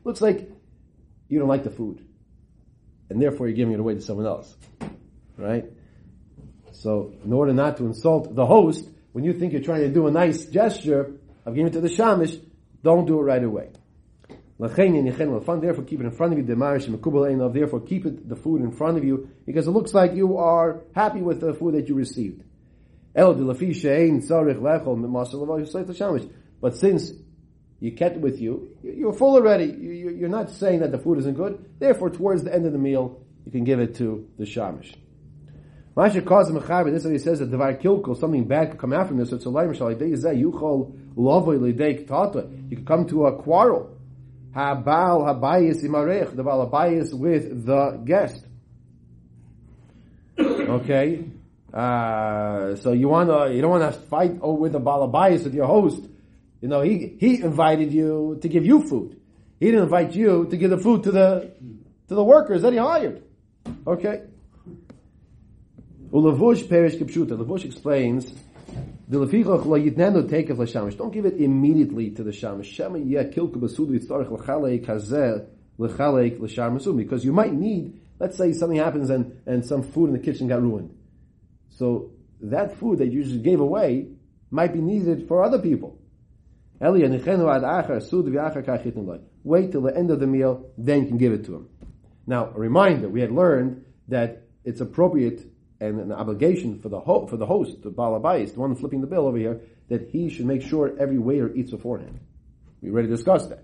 Looks 0.04 0.22
like 0.22 0.52
you 1.28 1.40
don't 1.40 1.48
like 1.48 1.64
the 1.64 1.70
food. 1.70 2.09
And 3.10 3.22
therefore 3.22 3.48
you're 3.48 3.56
giving 3.56 3.74
it 3.74 3.80
away 3.80 3.96
to 3.96 4.02
someone 4.02 4.26
else. 4.26 4.56
Right? 5.38 5.66
So, 6.72 7.14
in 7.24 7.34
order 7.34 7.54
not 7.54 7.78
to 7.78 7.86
insult 7.86 8.36
the 8.36 8.46
host, 8.46 8.88
when 9.12 9.24
you 9.24 9.34
think 9.34 9.54
you're 9.54 9.62
trying 9.62 9.82
to 9.82 9.90
do 9.90 10.08
a 10.08 10.12
nice 10.12 10.46
gesture 10.46 11.14
of 11.46 11.56
giving 11.56 11.68
it 11.68 11.74
to 11.74 11.82
the 11.82 11.90
shamish, 11.90 12.42
don't 12.84 13.06
do 13.06 13.20
it 13.20 13.24
right 13.24 13.44
away. 13.44 13.70
Therefore, 14.60 14.76
keep 15.86 16.02
it 16.02 16.06
in 16.06 16.12
front 16.12 16.34
of 16.34 16.38
you. 16.38 16.44
Therefore, 16.44 17.80
keep 17.80 18.06
it 18.06 18.28
the 18.28 18.36
food 18.36 18.62
in 18.62 18.72
front 18.72 18.98
of 18.98 19.06
you 19.06 19.30
because 19.46 19.68
it 19.68 19.72
looks 19.72 19.94
like 19.94 20.16
you 20.16 20.38
are 20.38 20.82
happy 20.94 21.22
with 21.22 21.40
the 21.40 21.54
food 21.54 21.76
that 21.76 21.88
you 21.88 21.96
received. 21.96 22.44
But 26.62 26.76
since 26.76 27.12
you 27.80 27.92
kept 27.94 28.18
it 28.18 28.22
with 28.22 28.42
you, 28.42 28.76
you're 28.84 29.14
full 29.14 29.36
already. 29.36 29.66
You're 29.66 30.30
not 30.30 30.50
saying 30.50 30.80
that 30.80 30.92
the 30.92 30.98
food 30.98 31.20
isn't 31.20 31.36
good. 31.36 31.64
Therefore, 31.80 32.10
towards 32.10 32.44
the 32.44 32.54
end 32.54 32.66
of 32.66 32.74
the 32.74 32.78
meal, 32.78 33.22
you 33.46 33.52
can 33.52 33.64
give 33.64 33.80
it 33.80 33.96
to 33.96 34.28
the 34.38 34.44
shamish. 34.46 34.96
Masha 35.96 36.22
cause 36.22 36.50
mechaber. 36.52 36.92
This 36.92 37.06
is 37.06 37.12
he 37.12 37.18
says 37.18 37.40
that 37.40 37.52
devar 37.52 37.74
kilkul, 37.74 38.18
something 38.18 38.46
bad 38.46 38.72
could 38.72 38.80
come 38.80 38.92
from 39.08 39.18
this. 39.18 39.30
So 39.30 39.36
it's 39.38 39.46
a 39.46 39.50
laim 39.50 39.74
yuchol 39.74 40.94
lovoy 41.16 41.58
lidei. 41.60 42.70
You 42.70 42.78
could 42.78 42.86
come 42.86 43.08
to 43.08 43.26
a 43.26 43.42
quarrel. 43.42 43.98
Habal 44.56 45.26
habayis 45.26 45.84
imarech. 45.84 46.36
The 46.36 46.44
bal 46.44 46.70
habayis 46.70 47.14
with 47.14 47.66
the 47.66 48.02
guest. 48.06 48.46
Okay. 50.40 51.26
Uh, 51.74 52.76
so 52.76 52.94
you 52.94 53.10
wanna, 53.10 53.52
you 53.52 53.62
don't 53.62 53.72
wanna 53.72 53.92
fight 53.92 54.38
over 54.42 54.60
with 54.60 54.72
the 54.72 54.80
balabayas 54.80 55.44
with 55.44 55.54
your 55.54 55.68
host. 55.68 56.02
You 56.62 56.68
know, 56.68 56.82
he, 56.82 57.16
he 57.20 57.42
invited 57.42 57.94
you 57.94 58.38
to 58.42 58.48
give 58.50 58.66
you 58.66 58.88
food. 58.88 59.20
He 59.60 59.68
didn't 59.68 59.84
invite 59.84 60.14
you 60.14 60.48
to 60.50 60.58
give 60.58 60.70
the 60.70 60.78
food 60.78 61.04
to 61.04 61.12
the, 61.12 61.52
to 62.08 62.16
the 62.16 62.24
workers 62.24 62.62
that 62.64 62.74
he 62.74 62.80
hired. 62.80 63.24
Okay. 63.86 64.24
Ulavush 66.12 66.68
perish 66.68 66.96
kipshuta. 66.96 67.38
Lavush 67.38 67.66
explains. 67.66 68.34
Don't 69.10 69.30
give 71.12 71.26
it 71.26 71.34
immediately 71.42 72.12
to 72.12 72.24
the 72.24 72.32
shamish. 72.32 72.78
Because 76.98 77.26
you 77.26 77.34
might 77.34 77.54
need, 77.54 78.02
let's 78.20 78.38
say 78.38 78.54
something 78.54 78.78
happens 78.78 79.10
and, 79.10 79.42
and 79.46 79.66
some 79.66 79.82
food 79.82 80.08
in 80.08 80.14
the 80.14 80.20
kitchen 80.20 80.48
got 80.48 80.62
ruined. 80.62 80.96
So 81.70 82.12
that 82.42 82.78
food 82.78 83.00
that 83.00 83.12
you 83.12 83.24
just 83.24 83.42
gave 83.42 83.60
away 83.60 84.10
might 84.52 84.74
be 84.74 84.80
needed 84.80 85.28
for 85.28 85.44
other 85.44 85.60
people. 85.60 85.98
Wait 86.82 87.02
till 89.72 89.82
the 89.82 89.94
end 89.96 90.12
of 90.12 90.20
the 90.20 90.28
meal, 90.28 90.72
then 90.78 91.02
you 91.02 91.08
can 91.08 91.18
give 91.18 91.34
it 91.34 91.46
to 91.46 91.56
him. 91.56 91.68
Now, 92.26 92.52
a 92.56 92.60
reminder, 92.60 93.10
we 93.10 93.22
had 93.22 93.32
learned 93.32 93.86
that 94.08 94.44
it's 94.64 94.82
appropriate 94.82 95.46
and 95.82 96.00
an 96.00 96.12
obligation 96.12 96.80
for 96.80 96.90
the 96.90 97.00
ho- 97.00 97.28
for 97.28 97.38
the 97.38 97.46
host, 97.46 97.82
the 97.84 97.92
balabais, 97.92 98.54
the 98.54 98.60
one 98.60 98.76
flipping 98.76 99.02
the 99.02 99.08
bill 99.08 99.28
over 99.28 99.38
here, 99.38 99.62
that 99.88 100.10
he 100.10 100.30
should 100.30 100.46
make 100.46 100.62
sure 100.62 100.94
every 101.00 101.18
waiter 101.18 101.54
eats 101.54 101.72
beforehand. 101.72 102.20
We 102.82 102.92
already 102.92 103.08
discussed 103.08 103.50
that. 103.50 103.64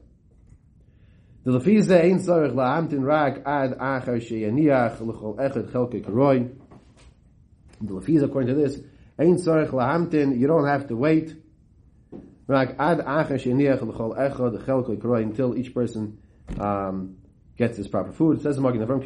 The 1.44 1.60
according 8.24 8.48
to 8.48 8.56
this, 8.56 8.80
you 10.40 10.48
don't 10.48 10.68
have 10.68 10.88
to 10.88 10.96
wait. 10.96 11.36
Until 15.24 15.58
each 15.58 15.74
person 15.74 16.18
um, 16.60 17.18
gets 17.58 17.78
his 17.78 17.88
proper 17.88 18.12
food. 18.12 18.38
It 18.38 18.44
says 18.44 18.58
in 18.58 18.64
Avram. 18.64 19.04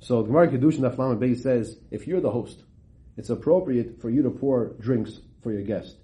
So 0.00 0.22
the 0.22 0.26
Gemara 0.28 0.48
Kedushin 0.48 0.80
Daf 0.80 0.98
Lamed 0.98 1.20
Beis 1.20 1.38
says, 1.38 1.78
if 1.90 2.06
you're 2.06 2.20
the 2.20 2.30
host, 2.30 2.62
it's 3.16 3.30
appropriate 3.30 4.00
for 4.00 4.10
you 4.10 4.22
to 4.22 4.30
pour 4.30 4.74
drinks 4.78 5.20
for 5.42 5.52
your 5.52 5.62
guest. 5.62 5.96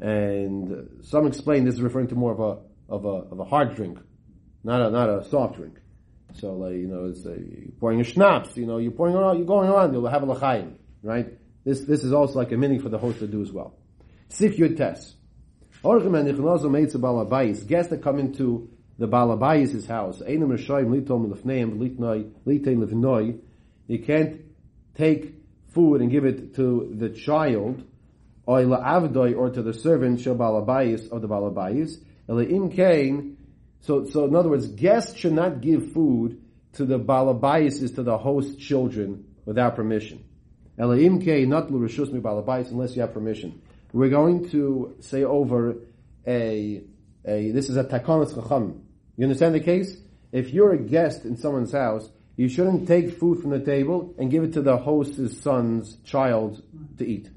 And 0.00 1.02
some 1.02 1.26
explain 1.26 1.64
this 1.64 1.74
is 1.74 1.82
referring 1.82 2.08
to 2.08 2.14
more 2.14 2.32
of 2.32 2.40
a 2.40 2.58
of 2.88 3.04
a 3.04 3.32
of 3.32 3.40
a 3.40 3.44
hard 3.44 3.74
drink, 3.74 3.98
not 4.62 4.80
a 4.80 4.90
not 4.90 5.08
a 5.08 5.24
soft 5.24 5.56
drink. 5.56 5.80
So 6.34 6.52
like 6.54 6.74
you 6.74 6.86
know, 6.86 7.06
it's 7.06 7.24
a, 7.24 7.30
you're 7.30 7.72
pouring 7.80 8.00
a 8.00 8.04
schnapps. 8.04 8.56
You 8.56 8.66
know, 8.66 8.78
you're 8.78 8.92
pouring 8.92 9.14
around, 9.14 9.38
you're 9.38 9.46
going 9.46 9.68
around. 9.68 9.92
You'll 9.92 10.06
have 10.06 10.22
a 10.22 10.26
lachayim, 10.26 10.74
right? 11.06 11.38
This 11.64 11.80
this 11.80 12.04
is 12.04 12.12
also 12.12 12.38
like 12.38 12.52
a 12.52 12.56
meaning 12.56 12.80
for 12.80 12.88
the 12.88 12.98
host 12.98 13.20
to 13.20 13.26
do 13.26 13.42
as 13.42 13.52
well. 13.52 13.74
Sif 14.28 14.56
Yud 14.56 14.76
Tes. 14.76 15.14
Guests 17.66 17.90
that 17.90 18.02
come 18.02 18.18
into 18.18 18.70
the 18.98 19.06
Balabayis' 19.06 19.86
house. 19.86 20.20
You 23.88 23.98
can't 24.00 24.40
take 24.94 25.34
food 25.68 26.00
and 26.00 26.10
give 26.10 26.24
it 26.24 26.54
to 26.54 26.92
the 26.96 27.10
child, 27.10 27.84
or 28.46 28.60
to 28.62 29.62
the 29.62 29.74
servant 29.74 30.20
Balabayis 30.20 31.12
of 31.12 31.20
the 31.20 31.28
Balabayis. 31.28 32.00
So, 33.80 34.04
so 34.06 34.24
in 34.24 34.34
other 34.34 34.48
words, 34.48 34.66
guests 34.68 35.16
should 35.16 35.34
not 35.34 35.60
give 35.60 35.92
food 35.92 36.40
to 36.72 36.84
the 36.84 36.98
Balabayis, 36.98 37.94
to 37.94 38.02
the 38.02 38.18
host 38.18 38.58
children, 38.58 39.26
without 39.44 39.76
permission. 39.76 40.24
Unless 40.78 42.96
you 42.96 43.02
have 43.02 43.14
permission. 43.14 43.62
We're 43.92 44.10
going 44.10 44.50
to 44.50 44.96
say 45.00 45.24
over 45.24 45.76
a, 46.26 46.82
a 47.24 47.50
this 47.50 47.68
is 47.68 47.76
a 47.76 47.84
takonis 47.84 48.34
chacham. 48.34 48.86
You 49.16 49.24
understand 49.24 49.54
the 49.54 49.60
case? 49.60 49.96
If 50.32 50.52
you're 50.52 50.72
a 50.72 50.78
guest 50.78 51.24
in 51.24 51.36
someone's 51.36 51.72
house, 51.72 52.10
you 52.36 52.48
shouldn't 52.48 52.86
take 52.86 53.18
food 53.18 53.40
from 53.40 53.50
the 53.50 53.60
table 53.60 54.14
and 54.18 54.30
give 54.30 54.44
it 54.44 54.52
to 54.52 54.62
the 54.62 54.76
host's 54.76 55.40
son's 55.40 55.96
child 56.04 56.62
to 56.98 57.06
eat. 57.06 57.30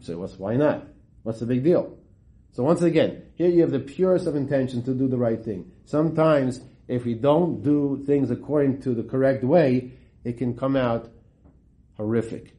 So 0.00 0.18
what's, 0.18 0.38
why 0.38 0.56
not? 0.56 0.86
What's 1.22 1.40
the 1.40 1.46
big 1.46 1.62
deal? 1.62 1.98
So 2.52 2.62
once 2.62 2.80
again, 2.80 3.24
here 3.34 3.50
you 3.50 3.60
have 3.60 3.70
the 3.70 3.80
purest 3.80 4.26
of 4.26 4.36
intention 4.36 4.82
to 4.84 4.94
do 4.94 5.08
the 5.08 5.18
right 5.18 5.44
thing. 5.44 5.70
Sometimes, 5.84 6.60
if 6.88 7.04
we 7.04 7.14
don't 7.14 7.62
do 7.62 8.02
things 8.06 8.30
according 8.30 8.80
to 8.82 8.94
the 8.94 9.02
correct 9.02 9.44
way, 9.44 9.92
it 10.24 10.38
can 10.38 10.56
come 10.56 10.76
out 10.76 11.10
horrific. 11.96 12.54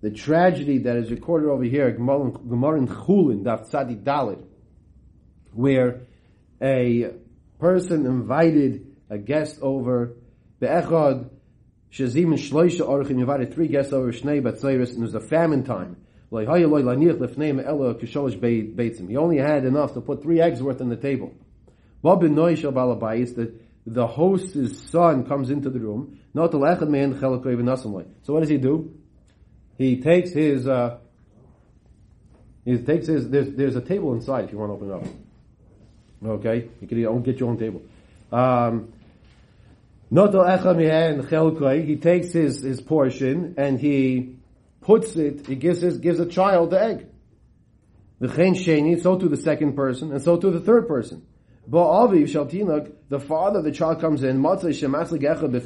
The 0.00 0.10
tragedy 0.10 0.78
that 0.78 0.96
is 0.96 1.10
recorded 1.10 1.48
over 1.48 1.64
here, 1.64 1.90
Gemara 1.90 2.78
in 2.78 2.86
Chulin, 2.86 3.42
Daf 3.42 3.68
Tzadi 3.68 4.00
Dalit, 4.02 4.44
where 5.52 6.02
a 6.62 7.10
person 7.58 8.06
invited 8.06 8.94
a 9.10 9.18
guest 9.18 9.58
over, 9.60 10.14
be'echad, 10.60 11.28
shazim 11.90 12.26
and 12.26 12.38
shloisha 12.38 12.86
orchim, 12.86 13.10
invited 13.10 13.52
three 13.52 13.66
guests 13.66 13.92
over, 13.92 14.12
shnei 14.12 14.40
batzayris, 14.40 14.90
and 14.90 14.98
it 14.98 15.00
was 15.00 15.14
a 15.14 15.20
famine 15.20 15.64
time. 15.64 15.96
He 16.30 16.36
only 16.36 16.60
had 19.38 19.64
enough 19.64 19.94
to 19.94 20.02
put 20.02 20.22
three 20.22 20.40
eggs 20.40 20.62
worth 20.62 20.82
on 20.82 20.90
the 20.90 20.96
table. 20.96 21.32
The, 22.02 23.54
the 23.86 24.06
host's 24.06 24.90
son 24.90 25.24
comes 25.24 25.50
into 25.50 25.70
the 25.70 25.80
room. 25.80 26.18
So 26.34 26.58
what 28.34 28.40
does 28.40 28.50
he 28.50 28.58
do? 28.58 28.94
He 29.78 30.00
takes 30.00 30.30
his, 30.30 30.66
uh, 30.66 30.98
he 32.64 32.76
takes 32.78 33.06
his, 33.06 33.30
there's, 33.30 33.54
there's 33.54 33.76
a 33.76 33.80
table 33.80 34.12
inside 34.12 34.44
if 34.44 34.52
you 34.52 34.58
want 34.58 34.70
to 34.70 34.74
open 34.74 34.90
it 34.90 34.94
up. 34.94 35.04
Okay, 36.40 36.68
you 36.80 36.88
can 36.88 37.22
get 37.22 37.38
your 37.38 37.48
own 37.48 37.58
table. 37.58 37.80
Um, 38.32 38.92
he 40.10 41.96
takes 41.96 42.32
his, 42.32 42.62
his 42.62 42.80
portion 42.80 43.54
and 43.56 43.78
he 43.78 44.36
puts 44.80 45.14
it, 45.14 45.46
he 45.46 45.54
gives 45.54 45.80
his, 45.80 45.98
gives 45.98 46.18
a 46.18 46.26
child 46.26 46.70
the 46.70 46.82
egg. 46.82 47.06
the 48.18 48.26
sheni, 48.26 49.00
so 49.00 49.16
to 49.16 49.28
the 49.28 49.36
second 49.36 49.74
person, 49.74 50.10
and 50.10 50.20
so 50.20 50.36
to 50.36 50.50
the 50.50 50.60
third 50.60 50.88
person. 50.88 51.24
But 51.68 51.86
Avi 51.86 52.24
Shaltinak, 52.24 52.90
the 53.10 53.20
father 53.20 53.62
the 53.62 53.70
child 53.70 54.00
comes 54.00 54.24
in, 54.24 54.40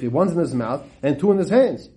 one's 0.09 0.33
in 0.33 0.38
his 0.38 0.53
mouth 0.53 0.85
and 1.03 1.18
two 1.18 1.31
in 1.31 1.38
his 1.38 1.48
hands. 1.48 1.88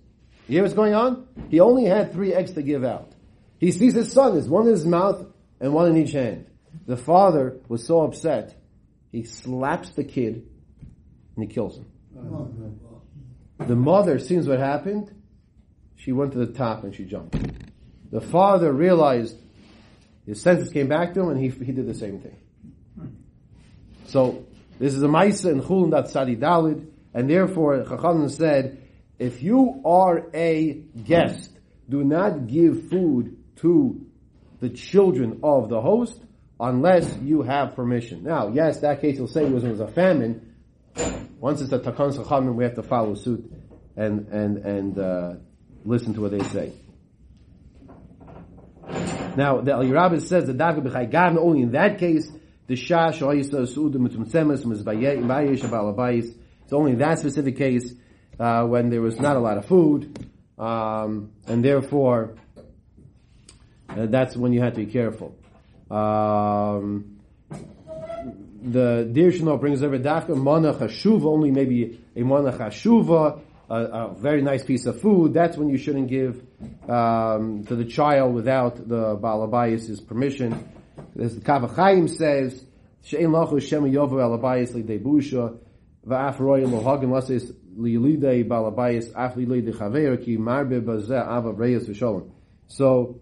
You 0.48 0.54
hear 0.54 0.62
what's 0.62 0.74
going 0.74 0.94
on? 0.94 1.26
He 1.48 1.60
only 1.60 1.86
had 1.86 2.12
three 2.12 2.32
eggs 2.32 2.52
to 2.52 2.62
give 2.62 2.84
out. 2.84 3.12
He 3.58 3.72
sees 3.72 3.94
his 3.94 4.12
son, 4.12 4.34
there's 4.34 4.48
one 4.48 4.66
in 4.66 4.72
his 4.72 4.86
mouth 4.86 5.26
and 5.60 5.72
one 5.72 5.88
in 5.90 5.96
each 5.96 6.12
hand. 6.12 6.46
The 6.86 6.96
father 6.96 7.58
was 7.68 7.84
so 7.84 8.02
upset, 8.02 8.54
he 9.10 9.24
slaps 9.24 9.90
the 9.90 10.04
kid 10.04 10.46
and 11.34 11.44
he 11.44 11.52
kills 11.52 11.78
him. 11.78 11.86
The 13.58 13.74
mother 13.74 14.18
sees 14.18 14.46
what 14.46 14.58
happened. 14.58 15.12
She 15.96 16.12
went 16.12 16.32
to 16.32 16.38
the 16.38 16.52
top 16.52 16.84
and 16.84 16.94
she 16.94 17.04
jumped. 17.04 17.36
The 18.12 18.20
father 18.20 18.72
realized 18.72 19.36
his 20.26 20.40
senses 20.40 20.70
came 20.70 20.88
back 20.88 21.14
to 21.14 21.20
him 21.20 21.30
and 21.30 21.40
he, 21.40 21.48
he 21.48 21.72
did 21.72 21.86
the 21.86 21.94
same 21.94 22.20
thing. 22.20 22.36
So, 24.06 24.46
this 24.78 24.94
is 24.94 25.02
a 25.02 25.08
Maisa 25.08 25.50
in 25.50 25.62
Chulun 25.62 25.90
that 25.90 26.08
Sadi 26.08 26.36
Dalid, 26.36 26.86
and 27.14 27.28
therefore 27.28 27.82
Chachan 27.82 28.28
said, 28.30 28.85
if 29.18 29.42
you 29.42 29.82
are 29.84 30.26
a 30.34 30.74
guest, 31.04 31.50
do 31.88 32.04
not 32.04 32.46
give 32.46 32.88
food 32.90 33.36
to 33.56 34.06
the 34.60 34.70
children 34.70 35.40
of 35.42 35.68
the 35.68 35.80
host, 35.80 36.20
unless 36.58 37.16
you 37.18 37.42
have 37.42 37.74
permission. 37.74 38.24
Now, 38.24 38.48
yes, 38.48 38.80
that 38.80 39.00
case 39.00 39.18
will 39.18 39.28
say 39.28 39.44
it 39.44 39.52
was, 39.52 39.64
it 39.64 39.70
was 39.70 39.80
a 39.80 39.88
famine. 39.88 40.54
Once 41.38 41.60
it's 41.60 41.72
a 41.72 41.78
takan 41.78 42.16
sachamim, 42.16 42.54
we 42.54 42.64
have 42.64 42.74
to 42.76 42.82
follow 42.82 43.14
suit 43.14 43.50
and 43.96 44.28
and 44.28 44.58
and 44.58 44.98
uh, 44.98 45.34
listen 45.84 46.14
to 46.14 46.20
what 46.22 46.30
they 46.30 46.44
say. 46.48 46.72
Now, 49.36 49.60
the 49.60 49.72
Al 49.72 49.84
Rabbah 49.86 50.20
says 50.20 50.46
that 50.46 50.56
David 50.56 50.84
b'chaygav 50.84 51.36
only 51.36 51.62
in 51.62 51.72
that 51.72 51.98
case 51.98 52.30
the 52.66 52.76
shah 52.76 53.10
shoyisa 53.10 53.66
suudim 53.66 54.08
mitzumtzemes. 54.08 54.64
It's 56.64 56.72
only 56.72 56.92
in 56.92 56.98
that 56.98 57.18
specific 57.18 57.56
case 57.56 57.94
uh, 58.38 58.64
when 58.64 58.90
there 58.90 59.02
was 59.02 59.18
not 59.18 59.36
a 59.36 59.40
lot 59.40 59.58
of 59.58 59.66
food, 59.66 60.28
um, 60.58 61.32
and 61.46 61.64
therefore 61.64 62.36
Uh, 63.88 64.06
that's 64.06 64.36
when 64.36 64.52
you 64.52 64.60
have 64.60 64.74
to 64.74 64.84
be 64.84 64.92
careful. 64.92 65.34
Um, 65.90 67.20
the 68.62 69.08
Dirshno 69.12 69.60
brings 69.60 69.82
over 69.82 69.98
dafka 69.98 70.30
monach 70.30 70.78
hashuva, 70.78 71.24
only 71.24 71.50
maybe 71.50 72.00
a 72.16 72.20
monach 72.20 72.58
hashuva, 72.58 73.40
a, 73.70 73.74
a, 73.74 74.14
very 74.14 74.42
nice 74.42 74.64
piece 74.64 74.86
of 74.86 75.00
food. 75.00 75.32
That's 75.34 75.56
when 75.56 75.68
you 75.68 75.78
shouldn't 75.78 76.08
give 76.08 76.42
um, 76.88 77.64
to 77.66 77.76
the 77.76 77.84
child 77.84 78.34
without 78.34 78.76
the 78.76 79.16
balabayas' 79.16 80.06
permission. 80.06 80.68
As 81.20 81.36
the 81.36 81.40
Kaf 81.40 81.62
HaChaim 81.62 82.10
says, 82.10 82.64
she'en 83.02 83.30
lachu 83.30 83.62
shem 83.62 83.84
yovu 83.84 84.14
alabayis 84.14 84.74
li 84.74 84.82
debusha 84.82 85.58
va'af 86.06 86.36
royim 86.38 86.70
lohagim 86.70 87.10
lasis 87.10 87.52
So, 92.68 93.20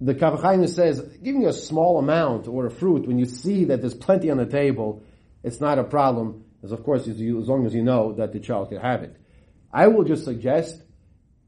the 0.00 0.14
Kaf 0.14 0.40
HaChaim 0.40 0.68
says, 0.68 1.00
giving 1.22 1.46
a 1.46 1.52
small 1.52 1.98
amount 1.98 2.48
or 2.48 2.66
a 2.66 2.70
fruit 2.70 3.06
when 3.06 3.18
you 3.18 3.24
see 3.26 3.64
that 3.66 3.80
there's 3.80 3.94
plenty 3.94 4.30
on 4.30 4.36
the 4.36 4.46
table, 4.46 5.02
it's 5.42 5.60
not 5.60 5.78
a 5.78 5.84
problem, 5.84 6.44
as 6.62 6.72
of 6.72 6.84
course 6.84 7.06
as 7.08 7.18
long 7.18 7.66
as 7.66 7.74
you 7.74 7.82
know 7.82 8.12
that 8.14 8.32
the 8.32 8.40
child 8.40 8.68
can 8.68 8.80
have 8.80 9.02
it. 9.02 9.16
I 9.72 9.88
will 9.88 10.04
just 10.04 10.24
suggest, 10.24 10.82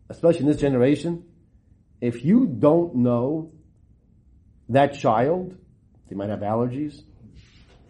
especially 0.08 0.40
in 0.40 0.46
this 0.46 0.60
generation, 0.60 1.24
if 2.00 2.24
you 2.24 2.46
don't 2.46 2.96
know 2.96 3.52
that 4.68 4.94
child, 4.94 5.56
they 6.08 6.16
might 6.16 6.30
have 6.30 6.40
allergies, 6.40 7.00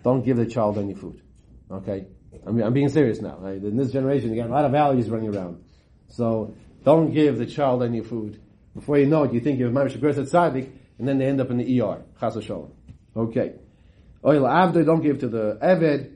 don't 0.03 0.25
give 0.25 0.37
the 0.37 0.47
child 0.47 0.79
any 0.79 0.95
food. 0.95 1.23
Okay? 1.71 2.07
I 2.47 2.51
mean, 2.51 2.65
I'm 2.65 2.73
being 2.73 2.89
serious 2.89 3.21
now. 3.21 3.37
Right? 3.39 3.63
In 3.63 3.77
this 3.77 3.93
generation, 3.93 4.35
you 4.35 4.41
got 4.41 4.51
a 4.51 4.53
lot 4.53 4.65
of 4.65 4.73
allergies 4.73 5.11
running 5.11 5.35
around. 5.35 5.63
So, 6.09 6.55
don't 6.85 7.13
give 7.13 7.39
the 7.39 7.47
child 7.47 7.83
any 7.83 8.01
food. 8.01 8.41
Before 8.75 8.99
you 8.99 9.07
know 9.07 9.25
it, 9.25 9.33
you 9.33 9.41
think 9.41 9.59
you're 9.59 9.71
Mamish 9.71 9.99
Gerset 9.99 10.31
Tzaddik, 10.31 10.71
and 10.99 11.09
then 11.09 11.19
they 11.19 11.27
end 11.27 11.41
up 11.41 11.51
in 11.51 11.59
the 11.59 11.81
ER. 11.81 12.03
Chas 12.21 12.43
Shalom. 12.45 12.73
Okay. 13.17 13.55
Oil 14.25 14.43
Avda, 14.43 14.85
don't 14.85 15.03
give 15.03 15.21
to 15.21 15.29
the 15.29 15.59
Eved. 15.63 16.13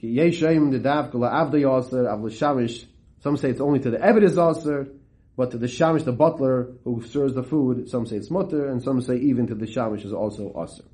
Ki 0.00 0.14
the 0.14 0.78
Dav 0.78 1.10
Kula 1.10 1.32
Avda 1.32 1.54
Yasser, 1.54 2.04
Avla 2.04 2.30
Shamish. 2.30 2.84
Some 3.20 3.36
say 3.36 3.50
it's 3.50 3.60
only 3.60 3.80
to 3.80 3.90
the 3.90 3.98
Eved 3.98 4.24
is 4.24 4.36
Yasser, 4.36 4.90
but 5.36 5.52
to 5.52 5.58
the 5.58 5.66
Shamish, 5.66 6.04
the 6.04 6.12
butler 6.12 6.72
who 6.84 7.02
serves 7.02 7.34
the 7.34 7.42
food, 7.42 7.88
some 7.88 8.06
say 8.06 8.16
it's 8.16 8.30
Mutter, 8.30 8.68
and 8.68 8.82
some 8.82 9.00
say 9.00 9.16
even 9.16 9.46
to 9.46 9.54
the 9.54 9.66
Shamish 9.66 10.04
is 10.04 10.12
also 10.12 10.50
Yasser. 10.50 10.84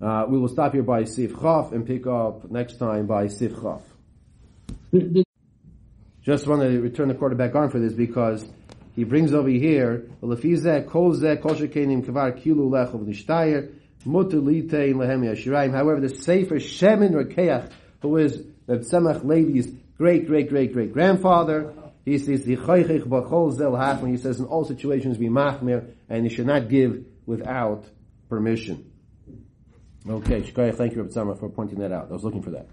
Uh, 0.00 0.24
we 0.28 0.38
will 0.38 0.48
stop 0.48 0.74
here 0.74 0.82
by 0.84 1.04
Sif 1.04 1.32
Chaf 1.40 1.72
and 1.72 1.84
pick 1.84 2.06
up 2.06 2.50
next 2.50 2.78
time 2.78 3.06
by 3.06 3.26
Sif 3.26 3.52
Chaf. 3.60 3.82
Just 6.22 6.46
want 6.46 6.62
to 6.62 6.80
return 6.80 7.08
the 7.08 7.14
quarterback 7.14 7.54
on 7.56 7.70
for 7.70 7.80
this 7.80 7.94
because 7.94 8.46
he 8.94 9.02
brings 9.04 9.34
over 9.34 9.48
here, 9.48 10.06
kol 10.20 10.36
zeh 10.36 10.86
kol 11.40 11.54
shekenim 11.54 12.04
kvar 12.04 12.40
kilu 12.40 12.68
lechov 12.68 13.04
nishtayer, 13.06 13.72
mutter 14.04 14.36
litein 14.36 14.94
lehem 14.94 15.22
yashirayim. 15.22 15.72
However, 15.72 16.00
the 16.00 16.10
Sefer 16.10 16.56
Shemen 16.56 17.12
Rokeach, 17.12 17.70
who 18.00 18.16
is 18.18 18.44
the 18.66 18.78
Tzemach 18.78 19.24
Levi's 19.24 19.68
great, 19.96 20.26
great, 20.26 20.48
great, 20.48 20.72
great 20.72 20.92
grandfather, 20.92 21.74
he 22.04 22.18
says, 22.18 22.44
the 22.44 22.56
choychich 22.56 23.02
b'chol 23.02 23.52
zel 23.52 23.72
hachman, 23.72 24.10
he 24.10 24.16
says 24.16 24.38
in 24.38 24.46
all 24.46 24.64
situations 24.64 25.18
be 25.18 25.28
machmir, 25.28 25.90
and 26.08 26.24
you 26.24 26.30
should 26.30 26.46
not 26.46 26.68
give 26.68 27.04
without 27.26 27.84
permission. 28.28 28.87
Okay, 30.08 30.40
Shkoyach, 30.40 30.74
thank 30.74 30.94
you, 30.94 31.02
Rabbi 31.02 31.12
Tzemach, 31.12 31.38
for 31.38 31.50
pointing 31.50 31.78
that 31.80 31.92
out. 31.92 32.08
I 32.08 32.12
was 32.14 32.24
looking 32.24 32.42
for 32.42 32.50
that. 32.50 32.66